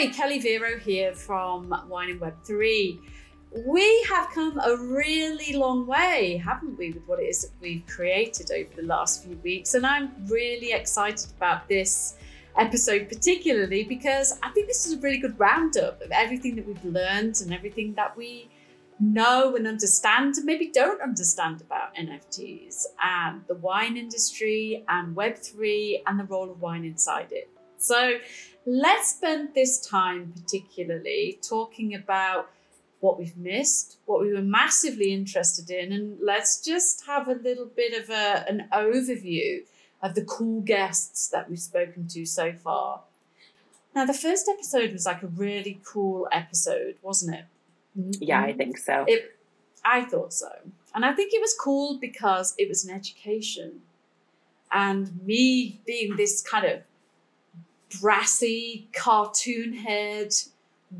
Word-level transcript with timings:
Hi, 0.00 0.06
Kelly 0.06 0.38
Vero 0.38 0.78
here 0.78 1.12
from 1.12 1.74
Wine 1.86 2.08
and 2.08 2.20
Web 2.20 2.32
3. 2.44 2.98
We 3.66 4.02
have 4.04 4.30
come 4.30 4.58
a 4.58 4.74
really 4.74 5.52
long 5.52 5.86
way, 5.86 6.40
haven't 6.42 6.78
we, 6.78 6.92
with 6.92 7.06
what 7.06 7.20
it 7.20 7.24
is 7.24 7.42
that 7.42 7.50
we've 7.60 7.86
created 7.86 8.50
over 8.50 8.70
the 8.76 8.86
last 8.88 9.22
few 9.22 9.36
weeks. 9.44 9.74
And 9.74 9.84
I'm 9.84 10.10
really 10.26 10.72
excited 10.72 11.30
about 11.36 11.68
this 11.68 12.16
episode, 12.56 13.10
particularly 13.10 13.84
because 13.84 14.38
I 14.42 14.48
think 14.52 14.68
this 14.68 14.86
is 14.86 14.94
a 14.94 15.00
really 15.00 15.18
good 15.18 15.38
roundup 15.38 16.00
of 16.00 16.10
everything 16.12 16.56
that 16.56 16.66
we've 16.66 16.82
learned 16.82 17.42
and 17.42 17.52
everything 17.52 17.92
that 17.96 18.16
we 18.16 18.48
know 19.00 19.54
and 19.54 19.66
understand 19.66 20.36
and 20.38 20.46
maybe 20.46 20.70
don't 20.72 21.02
understand 21.02 21.60
about 21.60 21.94
NFTs 21.94 22.86
and 23.04 23.42
the 23.48 23.56
wine 23.56 23.98
industry 23.98 24.82
and 24.88 25.14
Web3 25.14 26.04
and 26.06 26.18
the 26.18 26.24
role 26.24 26.50
of 26.50 26.62
wine 26.62 26.86
inside 26.86 27.32
it. 27.32 27.50
So 27.76 28.18
let's 28.70 29.10
spend 29.10 29.54
this 29.54 29.80
time 29.80 30.32
particularly 30.36 31.38
talking 31.42 31.94
about 31.94 32.50
what 33.00 33.18
we've 33.18 33.36
missed, 33.36 33.96
what 34.06 34.20
we 34.20 34.32
were 34.32 34.42
massively 34.42 35.12
interested 35.12 35.70
in, 35.70 35.92
and 35.92 36.18
let's 36.22 36.62
just 36.62 37.06
have 37.06 37.26
a 37.26 37.34
little 37.34 37.66
bit 37.66 38.00
of 38.00 38.10
a, 38.10 38.44
an 38.48 38.68
overview 38.72 39.62
of 40.02 40.14
the 40.14 40.24
cool 40.24 40.60
guests 40.60 41.28
that 41.28 41.48
we've 41.48 41.58
spoken 41.58 42.06
to 42.08 42.24
so 42.24 42.52
far. 42.52 43.00
Now, 43.94 44.06
the 44.06 44.14
first 44.14 44.48
episode 44.48 44.92
was 44.92 45.04
like 45.04 45.22
a 45.22 45.26
really 45.26 45.80
cool 45.84 46.28
episode, 46.30 46.96
wasn't 47.02 47.36
it? 47.36 47.44
Yeah, 48.20 48.40
I 48.40 48.50
mm-hmm. 48.50 48.58
think 48.58 48.78
so. 48.78 49.04
It, 49.08 49.36
I 49.84 50.04
thought 50.04 50.32
so. 50.32 50.52
And 50.94 51.04
I 51.04 51.12
think 51.12 51.32
it 51.32 51.40
was 51.40 51.54
cool 51.58 51.98
because 51.98 52.54
it 52.56 52.68
was 52.68 52.84
an 52.84 52.94
education. 52.94 53.80
And 54.70 55.24
me 55.24 55.80
being 55.86 56.16
this 56.16 56.40
kind 56.40 56.66
of 56.66 56.82
brassy, 58.00 58.88
cartoon 58.92 59.72
head 59.72 60.32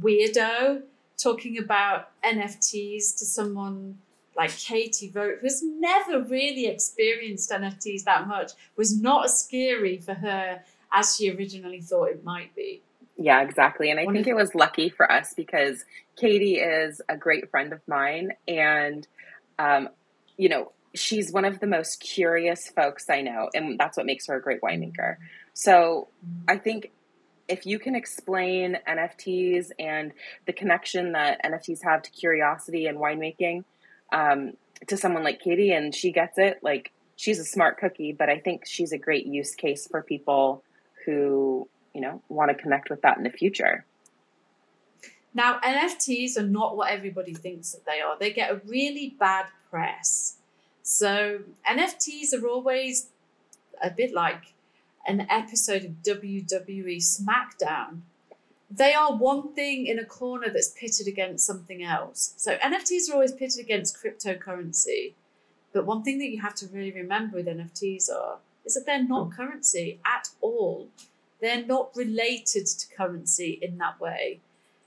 weirdo 0.00 0.82
talking 1.16 1.58
about 1.58 2.10
NFTs 2.22 3.18
to 3.18 3.24
someone 3.24 3.98
like 4.36 4.56
Katie 4.56 5.10
Vogt, 5.10 5.40
who's 5.40 5.62
never 5.62 6.22
really 6.22 6.66
experienced 6.66 7.50
NFTs 7.50 8.04
that 8.04 8.26
much, 8.26 8.52
was 8.76 8.98
not 8.98 9.26
as 9.26 9.44
scary 9.44 9.98
for 9.98 10.14
her 10.14 10.62
as 10.92 11.16
she 11.16 11.30
originally 11.30 11.80
thought 11.80 12.10
it 12.10 12.24
might 12.24 12.54
be. 12.54 12.82
Yeah, 13.16 13.42
exactly. 13.42 13.90
And 13.90 14.00
I 14.00 14.06
think 14.06 14.26
it 14.26 14.34
was 14.34 14.54
lucky 14.54 14.88
for 14.88 15.10
us 15.10 15.34
because 15.36 15.84
Katie 16.16 16.56
is 16.56 17.02
a 17.08 17.18
great 17.18 17.50
friend 17.50 17.72
of 17.72 17.80
mine. 17.86 18.30
And, 18.48 19.06
um, 19.58 19.90
you 20.38 20.48
know, 20.48 20.72
she's 20.94 21.30
one 21.30 21.44
of 21.44 21.60
the 21.60 21.66
most 21.66 22.00
curious 22.00 22.68
folks 22.74 23.10
I 23.10 23.20
know. 23.20 23.50
And 23.52 23.78
that's 23.78 23.98
what 23.98 24.06
makes 24.06 24.26
her 24.26 24.36
a 24.36 24.42
great 24.42 24.62
winemaker. 24.62 25.16
So 25.54 26.08
I 26.48 26.56
think 26.56 26.90
if 27.48 27.66
you 27.66 27.78
can 27.78 27.94
explain 27.94 28.78
NFTs 28.88 29.70
and 29.78 30.12
the 30.46 30.52
connection 30.52 31.12
that 31.12 31.44
NFTs 31.44 31.82
have 31.82 32.02
to 32.02 32.10
curiosity 32.10 32.86
and 32.86 32.98
winemaking 32.98 33.64
um, 34.12 34.52
to 34.86 34.96
someone 34.96 35.24
like 35.24 35.40
Katie, 35.40 35.72
and 35.72 35.94
she 35.94 36.12
gets 36.12 36.38
it, 36.38 36.60
like 36.62 36.92
she's 37.16 37.38
a 37.38 37.44
smart 37.44 37.78
cookie, 37.78 38.12
but 38.12 38.28
I 38.28 38.38
think 38.38 38.66
she's 38.66 38.92
a 38.92 38.98
great 38.98 39.26
use 39.26 39.54
case 39.54 39.86
for 39.86 40.02
people 40.02 40.62
who 41.04 41.68
you 41.94 42.00
know 42.00 42.22
want 42.28 42.50
to 42.50 42.54
connect 42.54 42.88
with 42.88 43.02
that 43.02 43.18
in 43.18 43.24
the 43.24 43.30
future. 43.30 43.84
Now, 45.32 45.60
NFTs 45.60 46.36
are 46.38 46.46
not 46.46 46.76
what 46.76 46.90
everybody 46.90 47.34
thinks 47.34 47.72
that 47.72 47.84
they 47.86 48.00
are. 48.00 48.18
They 48.18 48.32
get 48.32 48.50
a 48.50 48.60
really 48.66 49.14
bad 49.18 49.46
press. 49.70 50.38
So, 50.82 51.40
NFTs 51.68 52.34
are 52.34 52.46
always 52.48 53.10
a 53.82 53.90
bit 53.90 54.12
like 54.12 54.54
an 55.06 55.26
episode 55.30 55.84
of 55.84 56.02
WWE 56.02 56.98
SmackDown. 56.98 58.00
They 58.70 58.94
are 58.94 59.16
one 59.16 59.52
thing 59.54 59.86
in 59.86 59.98
a 59.98 60.04
corner 60.04 60.48
that's 60.48 60.70
pitted 60.70 61.08
against 61.08 61.46
something 61.46 61.82
else. 61.82 62.34
So, 62.36 62.56
NFTs 62.58 63.10
are 63.10 63.14
always 63.14 63.32
pitted 63.32 63.60
against 63.60 63.96
cryptocurrency. 64.00 65.14
But 65.72 65.86
one 65.86 66.02
thing 66.02 66.18
that 66.18 66.30
you 66.30 66.40
have 66.40 66.54
to 66.56 66.66
really 66.68 66.92
remember 66.92 67.36
with 67.36 67.46
NFTs 67.46 68.10
are 68.10 68.38
is 68.64 68.74
that 68.74 68.86
they're 68.86 69.02
not 69.02 69.32
currency 69.32 70.00
at 70.04 70.28
all. 70.40 70.88
They're 71.40 71.64
not 71.64 71.90
related 71.96 72.66
to 72.66 72.94
currency 72.96 73.58
in 73.62 73.78
that 73.78 74.00
way. 74.00 74.40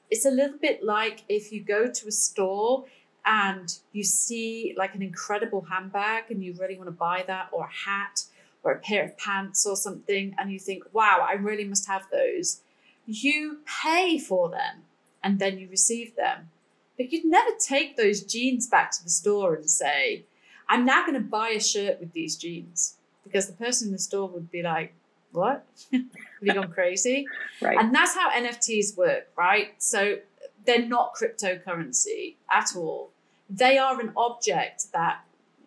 It's 0.10 0.26
a 0.26 0.32
little 0.32 0.58
bit 0.58 0.84
like 0.84 1.24
if 1.28 1.52
you 1.52 1.62
go 1.62 1.90
to 1.90 2.08
a 2.08 2.12
store 2.12 2.86
and 3.26 3.78
you 3.94 4.04
see 4.04 4.76
like 4.78 4.96
an 4.96 5.02
incredible 5.02 5.62
handbag 5.62 6.26
and 6.30 6.44
you 6.44 6.54
really 6.60 6.78
want 6.78 6.88
to 6.88 6.92
buy 6.92 7.24
that 7.28 7.50
or 7.52 7.66
a 7.66 7.90
hat 7.90 8.26
or 8.64 8.72
a 8.72 8.80
pair 8.80 9.04
of 9.04 9.18
pants 9.18 9.66
or 9.66 9.76
something 9.76 10.36
and 10.38 10.52
you 10.52 10.60
think, 10.60 10.84
wow, 10.94 11.26
I 11.28 11.34
really 11.34 11.66
must 11.66 11.88
have 11.88 12.04
those. 12.12 12.62
You 13.06 13.60
pay 13.84 14.18
for 14.18 14.50
them 14.50 14.84
and 15.24 15.40
then 15.40 15.60
you 15.60 15.68
receive 15.70 16.16
them. 16.16 16.50
But 16.98 17.12
you'd 17.12 17.26
never 17.26 17.52
take 17.60 17.98
those 17.98 18.22
jeans 18.22 18.68
back 18.68 18.92
to 18.92 19.04
the 19.04 19.10
store 19.10 19.56
and 19.56 19.70
say, 19.70 20.26
I'm 20.70 20.86
now 20.86 21.02
going 21.02 21.16
to 21.16 21.20
buy 21.20 21.50
a 21.50 21.60
shirt 21.60 22.00
with 22.00 22.14
these 22.14 22.36
jeans 22.36 22.96
because 23.24 23.48
the 23.48 23.54
person 23.54 23.88
in 23.88 23.92
the 23.94 24.00
store 24.00 24.28
would 24.30 24.52
be 24.52 24.62
like, 24.62 24.94
what? 25.32 25.66
Have 25.92 26.04
you 26.42 26.54
gone 26.54 26.72
crazy? 26.72 27.26
right. 27.62 27.78
And 27.78 27.94
that's 27.94 28.14
how 28.14 28.30
NFTs 28.30 28.96
work, 28.96 29.28
right? 29.36 29.74
So 29.82 30.18
they're 30.66 30.86
not 30.86 31.14
cryptocurrency 31.16 32.36
at 32.52 32.76
all. 32.76 33.10
They 33.50 33.78
are 33.78 34.00
an 34.00 34.14
object 34.16 34.92
that, 34.94 35.22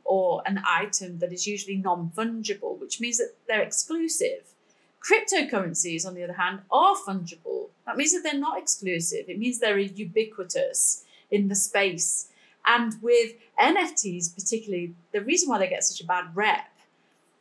or 0.06 0.42
an 0.46 0.62
item 0.66 1.18
that 1.18 1.32
is 1.32 1.46
usually 1.46 1.76
non 1.76 2.10
fungible, 2.16 2.78
which 2.80 3.00
means 3.00 3.18
that 3.18 3.34
they're 3.46 3.62
exclusive. 3.62 4.52
Cryptocurrencies, 5.00 6.06
on 6.06 6.14
the 6.14 6.24
other 6.24 6.32
hand, 6.32 6.60
are 6.70 6.96
fungible. 6.96 7.68
That 7.86 7.96
means 7.96 8.12
that 8.12 8.22
they're 8.22 8.40
not 8.40 8.58
exclusive. 8.58 9.28
It 9.28 9.38
means 9.38 9.58
they're 9.58 9.78
ubiquitous 9.78 11.04
in 11.30 11.48
the 11.48 11.54
space. 11.54 12.28
And 12.66 12.94
with 13.00 13.34
NFTs, 13.60 14.34
particularly, 14.34 14.94
the 15.12 15.20
reason 15.20 15.48
why 15.48 15.58
they 15.58 15.68
get 15.68 15.84
such 15.84 16.00
a 16.00 16.06
bad 16.06 16.34
rep 16.34 16.68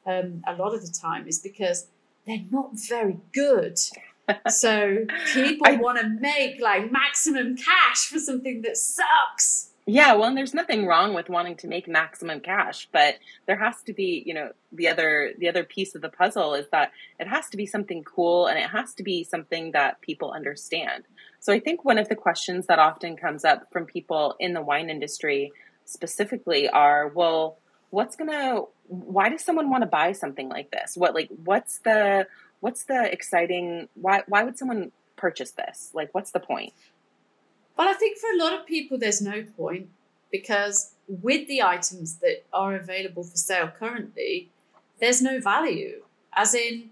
um, 0.05 0.43
a 0.45 0.53
lot 0.53 0.73
of 0.73 0.85
the 0.85 0.91
time 0.91 1.27
is 1.27 1.39
because 1.39 1.87
they're 2.25 2.45
not 2.51 2.71
very 2.73 3.17
good. 3.33 3.79
so 4.47 5.05
people 5.33 5.77
want 5.79 5.99
to 5.99 6.07
make 6.19 6.61
like 6.61 6.91
maximum 6.91 7.55
cash 7.55 8.07
for 8.07 8.19
something 8.19 8.61
that 8.61 8.77
sucks. 8.77 9.71
Yeah, 9.87 10.15
well, 10.15 10.29
and 10.29 10.35
there's 10.37 10.55
nothing 10.55 10.87
wrong 10.87 11.13
with 11.13 11.29
wanting 11.29 11.57
to 11.57 11.67
make 11.67 11.87
maximum 11.87 12.39
cash, 12.39 12.89
but 12.91 13.15
there 13.45 13.57
has 13.57 13.83
to 13.83 13.93
be, 13.93 14.23
you 14.25 14.33
know, 14.33 14.49
the 14.71 14.87
other 14.87 15.33
the 15.37 15.47
other 15.47 15.63
piece 15.63 15.93
of 15.93 16.01
the 16.01 16.09
puzzle 16.09 16.55
is 16.55 16.65
that 16.71 16.91
it 17.19 17.27
has 17.27 17.49
to 17.49 17.57
be 17.57 17.67
something 17.67 18.03
cool 18.03 18.47
and 18.47 18.57
it 18.57 18.71
has 18.71 18.95
to 18.95 19.03
be 19.03 19.23
something 19.23 19.73
that 19.73 20.01
people 20.01 20.31
understand. 20.31 21.03
So 21.39 21.53
I 21.53 21.59
think 21.59 21.85
one 21.85 21.99
of 21.99 22.09
the 22.09 22.15
questions 22.15 22.65
that 22.65 22.79
often 22.79 23.15
comes 23.15 23.45
up 23.45 23.71
from 23.71 23.85
people 23.85 24.35
in 24.39 24.53
the 24.53 24.61
wine 24.61 24.89
industry 24.89 25.51
specifically 25.85 26.67
are, 26.67 27.07
well, 27.09 27.59
what's 27.91 28.15
going 28.15 28.31
to 28.31 28.65
why 28.87 29.29
does 29.29 29.43
someone 29.43 29.69
want 29.69 29.83
to 29.83 29.87
buy 29.87 30.13
something 30.13 30.49
like 30.49 30.71
this? 30.71 30.97
What 30.97 31.13
like 31.13 31.29
what's 31.43 31.77
the 31.79 32.25
what's 32.59 32.85
the 32.85 33.11
exciting 33.11 33.87
why 33.93 34.23
why 34.27 34.43
would 34.43 34.57
someone 34.57 34.91
purchase 35.15 35.51
this? 35.51 35.91
Like 35.93 36.09
what's 36.13 36.31
the 36.31 36.39
point? 36.39 36.73
Well, 37.77 37.89
I 37.89 37.93
think 37.93 38.17
for 38.17 38.29
a 38.31 38.37
lot 38.37 38.53
of 38.53 38.65
people 38.65 38.97
there's 38.97 39.21
no 39.21 39.43
point 39.57 39.89
because 40.31 40.93
with 41.07 41.47
the 41.47 41.61
items 41.61 42.15
that 42.15 42.45
are 42.51 42.75
available 42.75 43.23
for 43.23 43.37
sale 43.37 43.71
currently, 43.77 44.49
there's 44.99 45.21
no 45.21 45.39
value. 45.39 46.03
As 46.33 46.53
in 46.53 46.89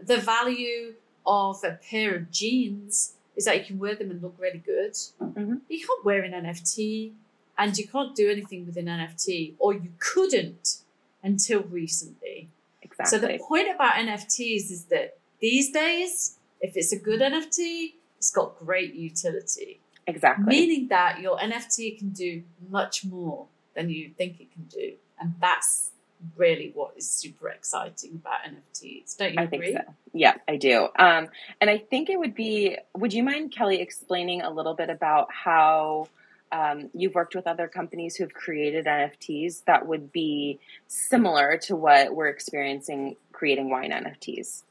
the 0.00 0.18
value 0.18 0.94
of 1.26 1.62
a 1.64 1.78
pair 1.90 2.14
of 2.14 2.30
jeans 2.30 3.14
is 3.36 3.44
that 3.44 3.58
you 3.58 3.64
can 3.64 3.78
wear 3.78 3.94
them 3.94 4.10
and 4.10 4.22
look 4.22 4.34
really 4.38 4.58
good. 4.58 4.92
Mm-hmm. 4.92 5.56
You 5.68 5.86
can't 5.86 6.04
wear 6.04 6.22
an 6.22 6.32
NFT 6.32 7.12
and 7.58 7.76
you 7.76 7.86
can't 7.86 8.14
do 8.14 8.30
anything 8.30 8.66
with 8.66 8.76
an 8.76 8.86
NFT, 8.86 9.54
or 9.58 9.72
you 9.72 9.90
couldn't 9.98 10.78
until 11.22 11.62
recently. 11.62 12.48
Exactly. 12.82 13.18
So 13.18 13.26
the 13.26 13.38
point 13.38 13.68
about 13.74 13.94
NFTs 13.94 14.70
is 14.70 14.84
that 14.90 15.16
these 15.40 15.70
days, 15.70 16.36
if 16.60 16.76
it's 16.76 16.92
a 16.92 16.98
good 16.98 17.20
NFT, 17.20 17.94
it's 18.18 18.30
got 18.30 18.58
great 18.58 18.94
utility. 18.94 19.80
Exactly. 20.06 20.44
Meaning 20.46 20.88
that 20.88 21.20
your 21.20 21.36
NFT 21.38 21.98
can 21.98 22.10
do 22.10 22.42
much 22.68 23.04
more 23.04 23.46
than 23.74 23.90
you 23.90 24.10
think 24.16 24.40
it 24.40 24.52
can 24.52 24.64
do. 24.64 24.94
And 25.20 25.34
that's 25.40 25.90
really 26.36 26.70
what 26.74 26.94
is 26.96 27.08
super 27.08 27.48
exciting 27.48 28.22
about 28.22 28.40
NFTs. 28.48 29.16
Don't 29.16 29.34
you 29.34 29.40
I 29.40 29.44
agree? 29.44 29.72
think 29.72 29.86
so. 29.86 29.94
Yeah, 30.12 30.34
I 30.48 30.56
do. 30.56 30.88
Um, 30.98 31.28
and 31.60 31.68
I 31.68 31.78
think 31.78 32.08
it 32.08 32.18
would 32.18 32.34
be, 32.34 32.76
would 32.96 33.12
you 33.12 33.22
mind, 33.22 33.52
Kelly, 33.52 33.80
explaining 33.80 34.42
a 34.42 34.50
little 34.50 34.74
bit 34.74 34.90
about 34.90 35.28
how 35.32 36.08
um, 36.52 36.90
you've 36.94 37.14
worked 37.14 37.34
with 37.34 37.46
other 37.46 37.68
companies 37.68 38.16
who 38.16 38.24
have 38.24 38.32
created 38.32 38.86
NFTs 38.86 39.64
that 39.64 39.86
would 39.86 40.12
be 40.12 40.58
similar 40.86 41.58
to 41.62 41.76
what 41.76 42.14
we're 42.14 42.28
experiencing 42.28 43.16
creating 43.32 43.68
wine 43.68 43.90
NFTs? 43.90 44.62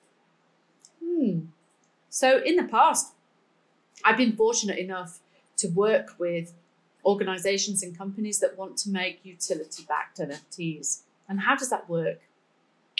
Hmm. 1.03 1.39
So, 2.09 2.41
in 2.41 2.55
the 2.55 2.63
past, 2.63 3.13
I've 4.03 4.17
been 4.17 4.35
fortunate 4.35 4.77
enough 4.77 5.19
to 5.57 5.67
work 5.67 6.15
with 6.19 6.53
organizations 7.05 7.83
and 7.83 7.97
companies 7.97 8.39
that 8.39 8.57
want 8.57 8.77
to 8.77 8.89
make 8.89 9.19
utility 9.23 9.83
backed 9.87 10.19
NFTs. 10.19 11.01
And 11.29 11.41
how 11.41 11.55
does 11.55 11.69
that 11.69 11.89
work? 11.89 12.19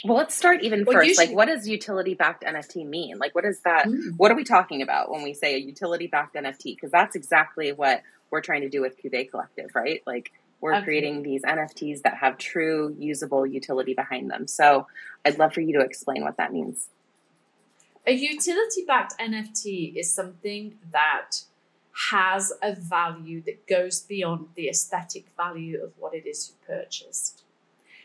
Well, 0.04 0.16
let's 0.16 0.34
start 0.34 0.62
even 0.62 0.84
well, 0.84 0.96
first. 0.96 1.08
Usually, 1.08 1.26
like, 1.28 1.36
what 1.36 1.46
does 1.46 1.66
utility 1.66 2.14
backed 2.14 2.44
NFT 2.44 2.86
mean? 2.86 3.18
Like, 3.18 3.34
what 3.34 3.44
is 3.44 3.60
that? 3.60 3.86
Mm. 3.86 4.16
What 4.16 4.30
are 4.30 4.34
we 4.34 4.44
talking 4.44 4.82
about 4.82 5.10
when 5.10 5.22
we 5.22 5.32
say 5.32 5.54
a 5.54 5.58
utility 5.58 6.06
backed 6.06 6.36
NFT? 6.36 6.76
Because 6.76 6.90
that's 6.90 7.16
exactly 7.16 7.72
what 7.72 8.02
we're 8.30 8.42
trying 8.42 8.60
to 8.60 8.68
do 8.68 8.82
with 8.82 9.02
Cuvée 9.02 9.30
Collective, 9.30 9.70
right? 9.74 10.02
Like, 10.06 10.32
we're 10.60 10.74
okay. 10.74 10.84
creating 10.84 11.22
these 11.22 11.42
NFTs 11.42 12.02
that 12.02 12.16
have 12.18 12.38
true 12.38 12.94
usable 12.98 13.46
utility 13.46 13.94
behind 13.94 14.30
them. 14.30 14.46
So, 14.46 14.86
I'd 15.24 15.38
love 15.38 15.54
for 15.54 15.62
you 15.62 15.78
to 15.78 15.84
explain 15.84 16.22
what 16.22 16.36
that 16.36 16.52
means. 16.52 16.88
A 18.06 18.12
utility 18.12 18.84
backed 18.86 19.18
NFT 19.18 19.96
is 19.96 20.12
something 20.12 20.76
that 20.92 21.38
has 22.10 22.52
a 22.62 22.74
value 22.74 23.42
that 23.42 23.66
goes 23.66 24.00
beyond 24.00 24.48
the 24.54 24.68
aesthetic 24.68 25.24
value 25.36 25.82
of 25.82 25.92
what 25.98 26.14
it 26.14 26.26
is 26.26 26.50
you 26.50 26.74
purchased. 26.74 27.42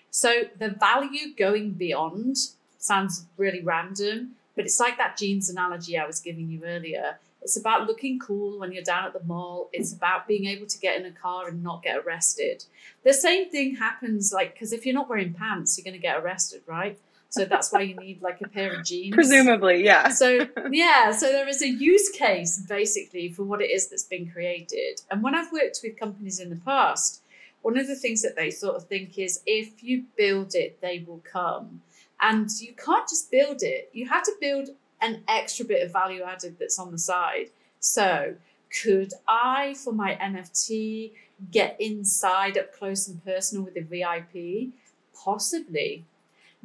So 0.10 0.44
the 0.58 0.70
value 0.70 1.36
going 1.38 1.72
beyond 1.72 2.38
sounds 2.78 3.26
really 3.38 3.62
random, 3.62 4.36
but 4.56 4.66
it's 4.66 4.80
like 4.80 4.98
that 4.98 5.18
jeans 5.18 5.50
analogy 5.50 5.98
I 5.98 6.06
was 6.06 6.20
giving 6.20 6.50
you 6.50 6.64
earlier. 6.66 7.20
It's 7.42 7.58
about 7.58 7.88
looking 7.88 8.20
cool 8.20 8.60
when 8.60 8.72
you're 8.72 8.84
down 8.84 9.06
at 9.06 9.14
the 9.14 9.24
mall. 9.26 9.70
It's 9.74 9.92
about 9.92 10.28
being 10.28 10.46
able 10.46 10.68
to 10.68 10.80
get 10.80 11.00
in 11.00 11.06
a 11.06 11.12
car 11.12 11.48
and 11.48 11.64
not 11.64 11.84
get 11.84 11.98
arrested. 11.98 12.66
The 13.04 13.14
same 13.14 13.50
thing 13.50 13.76
happens, 13.76 14.32
like, 14.32 14.54
because 14.54 14.72
if 14.74 14.86
you're 14.86 14.96
not 14.96 15.10
wearing 15.10 15.34
pants, 15.34 15.78
you're 15.78 15.84
going 15.84 16.00
to 16.00 16.02
get 16.02 16.18
arrested, 16.18 16.62
right? 16.68 17.00
So 17.32 17.46
that's 17.46 17.72
why 17.72 17.82
you 17.82 17.96
need 17.96 18.22
like 18.22 18.42
a 18.42 18.48
pair 18.50 18.74
of 18.78 18.86
jeans. 18.86 19.16
Presumably, 19.16 19.86
yeah. 19.86 20.10
So, 20.10 20.48
yeah, 20.72 21.12
so 21.12 21.32
there 21.32 21.48
is 21.48 21.62
a 21.62 21.70
use 21.70 22.10
case 22.10 22.60
basically 22.68 23.30
for 23.30 23.44
what 23.44 23.62
it 23.62 23.72
is 23.72 23.88
that's 23.88 24.04
been 24.04 24.30
created. 24.30 25.02
And 25.10 25.24
when 25.24 25.34
I've 25.34 25.52
worked 25.54 25.80
with 25.82 25.98
companies 25.98 26.42
in 26.42 26.50
the 26.50 26.58
past, 26.58 27.22
one 27.62 27.78
of 27.78 27.88
the 27.88 27.96
things 27.96 28.22
that 28.24 28.36
they 28.36 28.52
sort 28.52 28.76
of 28.76 28.84
think 28.84 29.18
is 29.18 29.42
if 29.46 29.82
you 29.82 30.04
build 30.18 30.56
it, 30.56 30.82
they 30.82 31.06
will 31.08 31.24
come. 31.24 31.82
And 32.20 32.50
you 32.60 32.74
can't 32.74 33.08
just 33.08 33.32
build 33.32 33.64
it, 33.64 33.90
you 33.94 34.10
have 34.10 34.24
to 34.24 34.34
build 34.42 34.70
an 35.00 35.24
extra 35.30 35.66
bit 35.66 35.84
of 35.84 35.94
value 35.94 36.24
added 36.24 36.58
that's 36.60 36.78
on 36.78 36.92
the 36.92 37.00
side. 37.00 37.48
So, 37.80 38.36
could 38.84 39.14
I, 39.28 39.74
for 39.74 39.94
my 39.94 40.16
NFT, 40.16 41.14
get 41.50 41.78
inside 41.80 42.58
up 42.58 42.74
close 42.74 43.08
and 43.08 43.24
personal 43.24 43.64
with 43.64 43.78
a 43.78 43.82
VIP? 43.82 44.74
Possibly. 45.16 46.06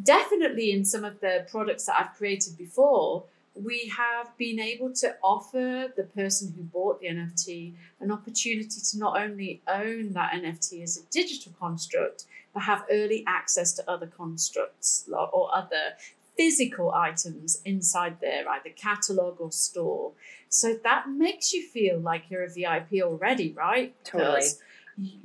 Definitely 0.02 0.72
in 0.72 0.84
some 0.84 1.04
of 1.04 1.20
the 1.20 1.46
products 1.50 1.86
that 1.86 1.96
I've 1.98 2.14
created 2.16 2.58
before, 2.58 3.24
we 3.54 3.90
have 3.96 4.36
been 4.36 4.60
able 4.60 4.92
to 4.92 5.16
offer 5.22 5.90
the 5.96 6.02
person 6.02 6.52
who 6.54 6.62
bought 6.62 7.00
the 7.00 7.06
NFT 7.06 7.72
an 8.00 8.10
opportunity 8.10 8.80
to 8.90 8.98
not 8.98 9.18
only 9.18 9.62
own 9.66 10.12
that 10.12 10.32
NFT 10.32 10.82
as 10.82 10.98
a 10.98 11.10
digital 11.10 11.52
construct, 11.58 12.26
but 12.52 12.64
have 12.64 12.84
early 12.90 13.24
access 13.26 13.72
to 13.74 13.90
other 13.90 14.06
constructs 14.06 15.08
or 15.10 15.50
other 15.54 15.94
physical 16.36 16.92
items 16.92 17.62
inside 17.64 18.20
their 18.20 18.46
either 18.48 18.70
catalog 18.70 19.40
or 19.40 19.50
store. 19.50 20.12
So 20.50 20.78
that 20.84 21.08
makes 21.08 21.54
you 21.54 21.66
feel 21.66 21.98
like 21.98 22.24
you're 22.28 22.44
a 22.44 22.50
VIP 22.50 23.02
already, 23.02 23.52
right? 23.52 23.94
Totally. 24.04 24.34
Because 24.34 24.60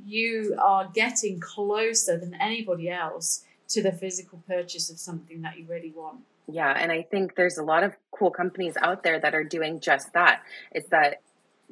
you 0.06 0.56
are 0.58 0.88
getting 0.94 1.40
closer 1.40 2.18
than 2.18 2.34
anybody 2.34 2.88
else 2.88 3.44
to 3.72 3.82
the 3.82 3.92
physical 3.92 4.42
purchase 4.46 4.90
of 4.90 4.98
something 4.98 5.42
that 5.42 5.58
you 5.58 5.66
really 5.66 5.92
want. 5.94 6.20
Yeah, 6.48 6.72
and 6.76 6.90
I 6.90 7.02
think 7.02 7.36
there's 7.36 7.58
a 7.58 7.62
lot 7.62 7.82
of 7.82 7.94
cool 8.10 8.30
companies 8.30 8.76
out 8.80 9.02
there 9.02 9.18
that 9.20 9.34
are 9.34 9.44
doing 9.44 9.80
just 9.80 10.12
that. 10.12 10.42
It's 10.72 10.88
that 10.88 11.20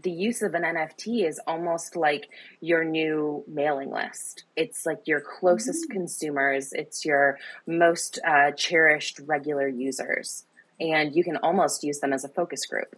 the 0.02 0.11
use 0.11 0.43
of 0.43 0.55
an 0.55 0.62
NFT 0.62 1.26
is 1.29 1.41
almost 1.47 1.97
like 1.97 2.31
your 2.61 2.85
new 2.85 3.44
mailing 3.47 3.91
list. 3.91 4.44
It's 4.56 4.87
like 4.87 5.06
your 5.06 5.20
closest 5.20 5.85
mm-hmm. 5.85 5.99
consumers, 5.99 6.73
it's 6.73 7.05
your 7.05 7.38
most 7.67 8.19
uh, 8.26 8.53
cherished 8.53 9.20
regular 9.26 9.69
users, 9.69 10.44
and 10.79 11.14
you 11.14 11.25
can 11.25 11.37
almost 11.38 11.85
use 11.85 12.00
them 12.00 12.12
as 12.12 12.25
a 12.25 12.29
focus 12.29 12.64
group. 12.67 12.96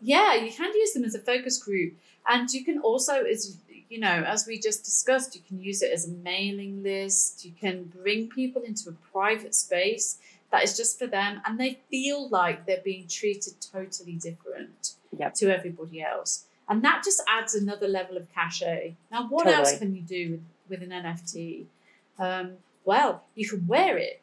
Yeah, 0.00 0.34
you 0.34 0.52
can 0.52 0.72
use 0.74 0.92
them 0.92 1.04
as 1.04 1.14
a 1.14 1.20
focus 1.20 1.62
group, 1.62 1.94
and 2.26 2.50
you 2.50 2.64
can 2.64 2.78
also, 2.78 3.22
as 3.24 3.56
you 3.88 3.98
know, 3.98 4.24
as 4.26 4.46
we 4.46 4.58
just 4.58 4.84
discussed, 4.84 5.34
you 5.34 5.42
can 5.46 5.60
use 5.60 5.82
it 5.82 5.92
as 5.92 6.06
a 6.06 6.12
mailing 6.12 6.82
list. 6.82 7.44
You 7.44 7.52
can 7.58 7.84
bring 7.84 8.28
people 8.28 8.62
into 8.62 8.90
a 8.90 8.92
private 9.12 9.54
space 9.54 10.18
that 10.50 10.62
is 10.62 10.76
just 10.76 10.98
for 10.98 11.06
them 11.06 11.40
and 11.44 11.58
they 11.58 11.78
feel 11.90 12.28
like 12.28 12.66
they're 12.66 12.82
being 12.84 13.06
treated 13.06 13.54
totally 13.60 14.14
different 14.14 14.94
yep. 15.16 15.34
to 15.34 15.54
everybody 15.54 16.02
else. 16.02 16.44
And 16.68 16.82
that 16.84 17.02
just 17.04 17.22
adds 17.28 17.54
another 17.54 17.88
level 17.88 18.16
of 18.16 18.32
cachet. 18.34 18.94
Now, 19.10 19.26
what 19.28 19.44
totally. 19.44 19.56
else 19.56 19.78
can 19.78 19.94
you 19.94 20.02
do 20.02 20.30
with, 20.68 20.80
with 20.80 20.82
an 20.82 20.90
NFT? 20.90 21.64
Um, 22.18 22.52
well, 22.84 23.24
you 23.34 23.48
can 23.48 23.66
wear 23.66 23.96
it, 23.96 24.20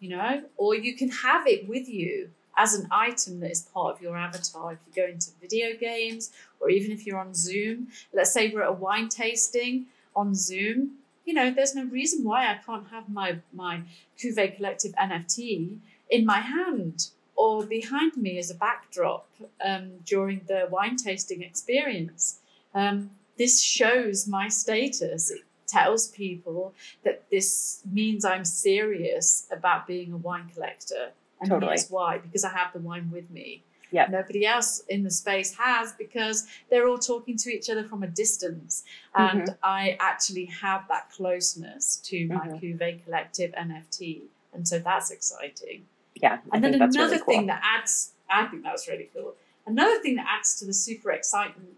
you 0.00 0.10
know, 0.10 0.42
or 0.56 0.74
you 0.74 0.96
can 0.96 1.10
have 1.10 1.46
it 1.46 1.68
with 1.68 1.88
you 1.88 2.30
as 2.56 2.74
an 2.74 2.88
item 2.90 3.40
that 3.40 3.50
is 3.50 3.62
part 3.62 3.94
of 3.94 4.02
your 4.02 4.16
avatar. 4.16 4.72
If 4.72 4.78
you 4.86 5.02
go 5.02 5.08
into 5.10 5.30
video 5.40 5.76
games, 5.78 6.32
or 6.60 6.70
even 6.70 6.92
if 6.92 7.06
you're 7.06 7.18
on 7.18 7.34
Zoom, 7.34 7.88
let's 8.12 8.32
say 8.32 8.50
we're 8.52 8.62
at 8.62 8.70
a 8.70 8.72
wine 8.72 9.08
tasting 9.08 9.86
on 10.14 10.34
Zoom, 10.34 10.92
you 11.24 11.34
know, 11.34 11.50
there's 11.50 11.74
no 11.74 11.84
reason 11.84 12.24
why 12.24 12.50
I 12.50 12.58
can't 12.64 12.88
have 12.88 13.08
my 13.08 13.38
my 13.52 13.82
Cuvée 14.18 14.56
Collective 14.56 14.92
NFT 14.92 15.78
in 16.08 16.24
my 16.24 16.40
hand 16.40 17.08
or 17.34 17.64
behind 17.66 18.16
me 18.16 18.38
as 18.38 18.50
a 18.50 18.54
backdrop 18.54 19.28
um, 19.62 19.90
during 20.04 20.40
the 20.46 20.66
wine 20.70 20.96
tasting 20.96 21.42
experience. 21.42 22.38
Um, 22.74 23.10
this 23.36 23.62
shows 23.62 24.26
my 24.26 24.48
status. 24.48 25.30
It 25.30 25.42
tells 25.66 26.08
people 26.08 26.74
that 27.04 27.24
this 27.30 27.82
means 27.90 28.24
I'm 28.24 28.44
serious 28.44 29.46
about 29.50 29.86
being 29.86 30.12
a 30.12 30.16
wine 30.16 30.48
collector. 30.54 31.10
And 31.40 31.50
totally. 31.50 31.72
here's 31.72 31.88
why 31.88 32.18
because 32.18 32.44
I 32.44 32.50
have 32.50 32.72
the 32.72 32.78
wine 32.78 33.10
with 33.12 33.30
me. 33.30 33.62
Yeah. 33.90 34.08
Nobody 34.10 34.44
else 34.44 34.82
in 34.88 35.04
the 35.04 35.10
space 35.10 35.56
has 35.56 35.92
because 35.92 36.46
they're 36.70 36.88
all 36.88 36.98
talking 36.98 37.36
to 37.38 37.50
each 37.50 37.70
other 37.70 37.84
from 37.84 38.02
a 38.02 38.08
distance. 38.08 38.84
And 39.14 39.42
mm-hmm. 39.42 39.54
I 39.62 39.96
actually 40.00 40.46
have 40.46 40.86
that 40.88 41.10
closeness 41.10 41.96
to 42.04 42.26
my 42.26 42.48
mm-hmm. 42.48 42.56
Cuvée 42.56 43.04
Collective 43.04 43.52
NFT. 43.52 44.22
And 44.52 44.66
so 44.66 44.78
that's 44.78 45.10
exciting. 45.10 45.84
Yeah. 46.14 46.38
I 46.50 46.56
and 46.56 46.64
then 46.64 46.74
another 46.74 46.98
really 46.98 47.18
cool. 47.18 47.26
thing 47.26 47.46
that 47.46 47.62
adds, 47.62 48.12
I 48.28 48.46
think 48.46 48.64
that's 48.64 48.88
really 48.88 49.08
cool. 49.14 49.34
Another 49.66 50.00
thing 50.00 50.16
that 50.16 50.26
adds 50.28 50.58
to 50.60 50.64
the 50.64 50.74
super 50.74 51.10
excitement 51.10 51.76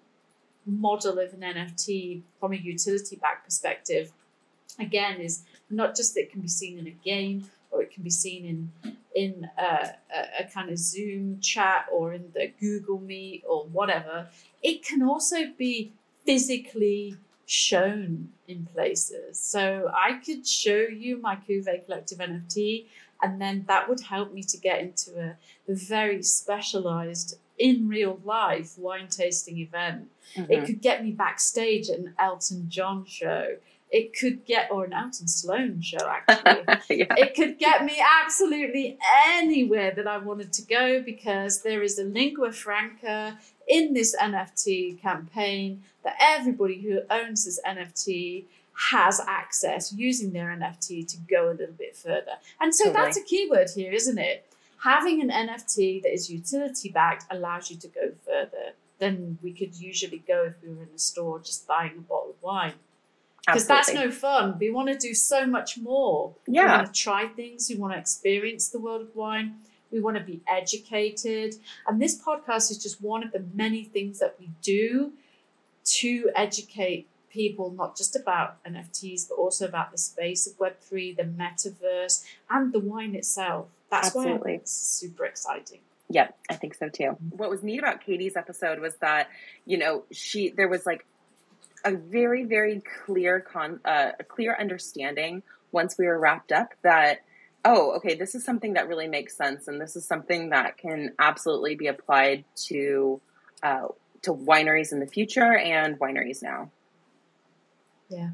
model 0.66 1.18
of 1.18 1.32
an 1.32 1.40
NFT 1.40 2.22
from 2.38 2.52
a 2.52 2.56
utility 2.56 3.16
back 3.16 3.44
perspective, 3.44 4.12
again, 4.78 5.20
is 5.20 5.44
not 5.70 5.96
just 5.96 6.14
that 6.14 6.22
it 6.22 6.32
can 6.32 6.40
be 6.40 6.48
seen 6.48 6.78
in 6.78 6.86
a 6.86 6.96
game 7.04 7.48
or 7.70 7.82
it 7.82 7.90
can 7.90 8.02
be 8.02 8.10
seen 8.10 8.44
in 8.44 8.96
in 9.14 9.48
a, 9.58 9.94
a, 10.38 10.44
kind 10.44 10.70
of 10.70 10.78
Zoom 10.78 11.40
chat 11.40 11.86
or 11.92 12.12
in 12.12 12.30
the 12.34 12.52
Google 12.60 13.00
Meet 13.00 13.42
or 13.48 13.64
whatever. 13.64 14.28
It 14.62 14.84
can 14.84 15.02
also 15.02 15.38
be 15.56 15.92
physically 16.24 17.16
shown 17.46 18.28
in 18.46 18.68
places. 18.72 19.40
So 19.40 19.90
I 19.94 20.20
could 20.24 20.46
show 20.46 20.86
you 20.88 21.20
my 21.20 21.36
Cuvée 21.36 21.84
Collective 21.84 22.18
NFT, 22.18 22.84
and 23.22 23.40
then 23.40 23.64
that 23.66 23.88
would 23.88 24.02
help 24.02 24.32
me 24.32 24.42
to 24.44 24.56
get 24.56 24.80
into 24.80 25.18
a, 25.18 25.36
a 25.70 25.74
very 25.74 26.22
specialized 26.22 27.38
in 27.58 27.88
real 27.88 28.20
life 28.24 28.78
wine 28.78 29.08
tasting 29.08 29.58
event. 29.58 30.08
Mm-hmm. 30.36 30.52
It 30.52 30.66
could 30.66 30.80
get 30.80 31.02
me 31.02 31.10
backstage 31.10 31.88
at 31.88 31.98
an 31.98 32.14
Elton 32.18 32.66
John 32.68 33.04
show 33.04 33.56
it 33.90 34.16
could 34.16 34.44
get 34.44 34.70
or 34.70 34.84
an 34.84 34.92
Elton 34.92 35.28
Sloan 35.28 35.80
show 35.80 35.98
actually. 36.28 36.98
yeah. 37.00 37.14
It 37.16 37.34
could 37.34 37.58
get 37.58 37.84
me 37.84 38.02
absolutely 38.22 38.98
anywhere 39.26 39.92
that 39.94 40.06
I 40.06 40.18
wanted 40.18 40.52
to 40.54 40.62
go 40.62 41.02
because 41.02 41.62
there 41.62 41.82
is 41.82 41.98
a 41.98 42.04
lingua 42.04 42.52
franca 42.52 43.38
in 43.66 43.94
this 43.94 44.14
NFT 44.16 45.00
campaign 45.00 45.82
that 46.04 46.16
everybody 46.20 46.80
who 46.80 47.00
owns 47.10 47.44
this 47.44 47.60
NFT 47.66 48.44
has 48.90 49.20
access 49.26 49.92
using 49.92 50.32
their 50.32 50.48
NFT 50.48 51.06
to 51.08 51.16
go 51.28 51.50
a 51.50 51.52
little 51.52 51.74
bit 51.76 51.96
further. 51.96 52.36
And 52.60 52.74
so 52.74 52.84
totally. 52.84 53.04
that's 53.04 53.16
a 53.16 53.22
keyword 53.22 53.70
here, 53.74 53.92
isn't 53.92 54.18
it? 54.18 54.44
Having 54.84 55.22
an 55.22 55.30
NFT 55.30 56.02
that 56.02 56.12
is 56.12 56.30
utility 56.30 56.88
backed 56.88 57.24
allows 57.30 57.70
you 57.70 57.76
to 57.78 57.88
go 57.88 58.12
further 58.24 58.74
than 59.00 59.38
we 59.42 59.52
could 59.52 59.74
usually 59.74 60.22
go 60.26 60.44
if 60.44 60.54
we 60.62 60.68
were 60.68 60.82
in 60.82 60.88
a 60.94 60.98
store 60.98 61.40
just 61.40 61.66
buying 61.66 61.92
a 61.98 62.00
bottle 62.00 62.30
of 62.30 62.42
wine 62.42 62.74
because 63.46 63.66
that's 63.66 63.92
no 63.94 64.10
fun. 64.10 64.56
We 64.58 64.70
want 64.70 64.88
to 64.88 64.96
do 64.96 65.14
so 65.14 65.46
much 65.46 65.78
more. 65.78 66.34
Yeah. 66.46 66.64
We 66.64 66.68
want 66.68 66.94
to 66.94 67.00
try 67.00 67.28
things. 67.28 67.68
We 67.70 67.76
want 67.76 67.94
to 67.94 67.98
experience 67.98 68.68
the 68.68 68.78
world 68.78 69.02
of 69.02 69.16
wine. 69.16 69.56
We 69.90 70.00
want 70.00 70.18
to 70.18 70.22
be 70.22 70.42
educated. 70.46 71.54
And 71.86 72.00
this 72.00 72.20
podcast 72.20 72.70
is 72.70 72.78
just 72.82 73.00
one 73.02 73.22
of 73.24 73.32
the 73.32 73.44
many 73.54 73.84
things 73.84 74.18
that 74.18 74.36
we 74.38 74.50
do 74.60 75.12
to 75.84 76.30
educate 76.36 77.08
people, 77.30 77.70
not 77.70 77.96
just 77.96 78.16
about 78.16 78.62
NFTs, 78.64 79.28
but 79.28 79.36
also 79.36 79.66
about 79.66 79.92
the 79.92 79.98
space 79.98 80.46
of 80.46 80.58
Web3, 80.58 81.16
the 81.16 81.24
metaverse, 81.24 82.24
and 82.50 82.72
the 82.72 82.80
wine 82.80 83.14
itself. 83.14 83.68
That's 83.90 84.08
Absolutely. 84.08 84.52
why 84.52 84.56
it's 84.58 84.72
super 84.72 85.24
exciting. 85.24 85.80
Yeah, 86.10 86.28
I 86.50 86.54
think 86.54 86.74
so 86.74 86.88
too. 86.88 87.04
Mm-hmm. 87.04 87.36
What 87.36 87.50
was 87.50 87.62
neat 87.62 87.78
about 87.78 88.00
Katie's 88.02 88.36
episode 88.36 88.80
was 88.80 88.96
that, 88.96 89.28
you 89.66 89.78
know, 89.78 90.04
she 90.10 90.50
there 90.50 90.68
was 90.68 90.86
like 90.86 91.06
a 91.84 91.92
very 91.92 92.44
very 92.44 92.82
clear 93.04 93.40
con 93.40 93.80
uh, 93.84 94.12
a 94.18 94.24
clear 94.24 94.56
understanding 94.58 95.42
once 95.72 95.96
we 95.98 96.06
were 96.06 96.18
wrapped 96.18 96.52
up 96.52 96.74
that 96.82 97.20
oh, 97.64 97.92
okay, 97.96 98.14
this 98.14 98.34
is 98.34 98.44
something 98.44 98.74
that 98.74 98.88
really 98.88 99.08
makes 99.08 99.36
sense, 99.36 99.68
and 99.68 99.80
this 99.80 99.96
is 99.96 100.04
something 100.04 100.50
that 100.50 100.78
can 100.78 101.12
absolutely 101.18 101.74
be 101.74 101.86
applied 101.86 102.44
to 102.54 103.20
uh, 103.62 103.88
to 104.22 104.32
wineries 104.32 104.92
in 104.92 105.00
the 105.00 105.06
future 105.06 105.56
and 105.56 105.98
wineries 105.98 106.42
now. 106.42 106.70
Yeah. 108.08 108.30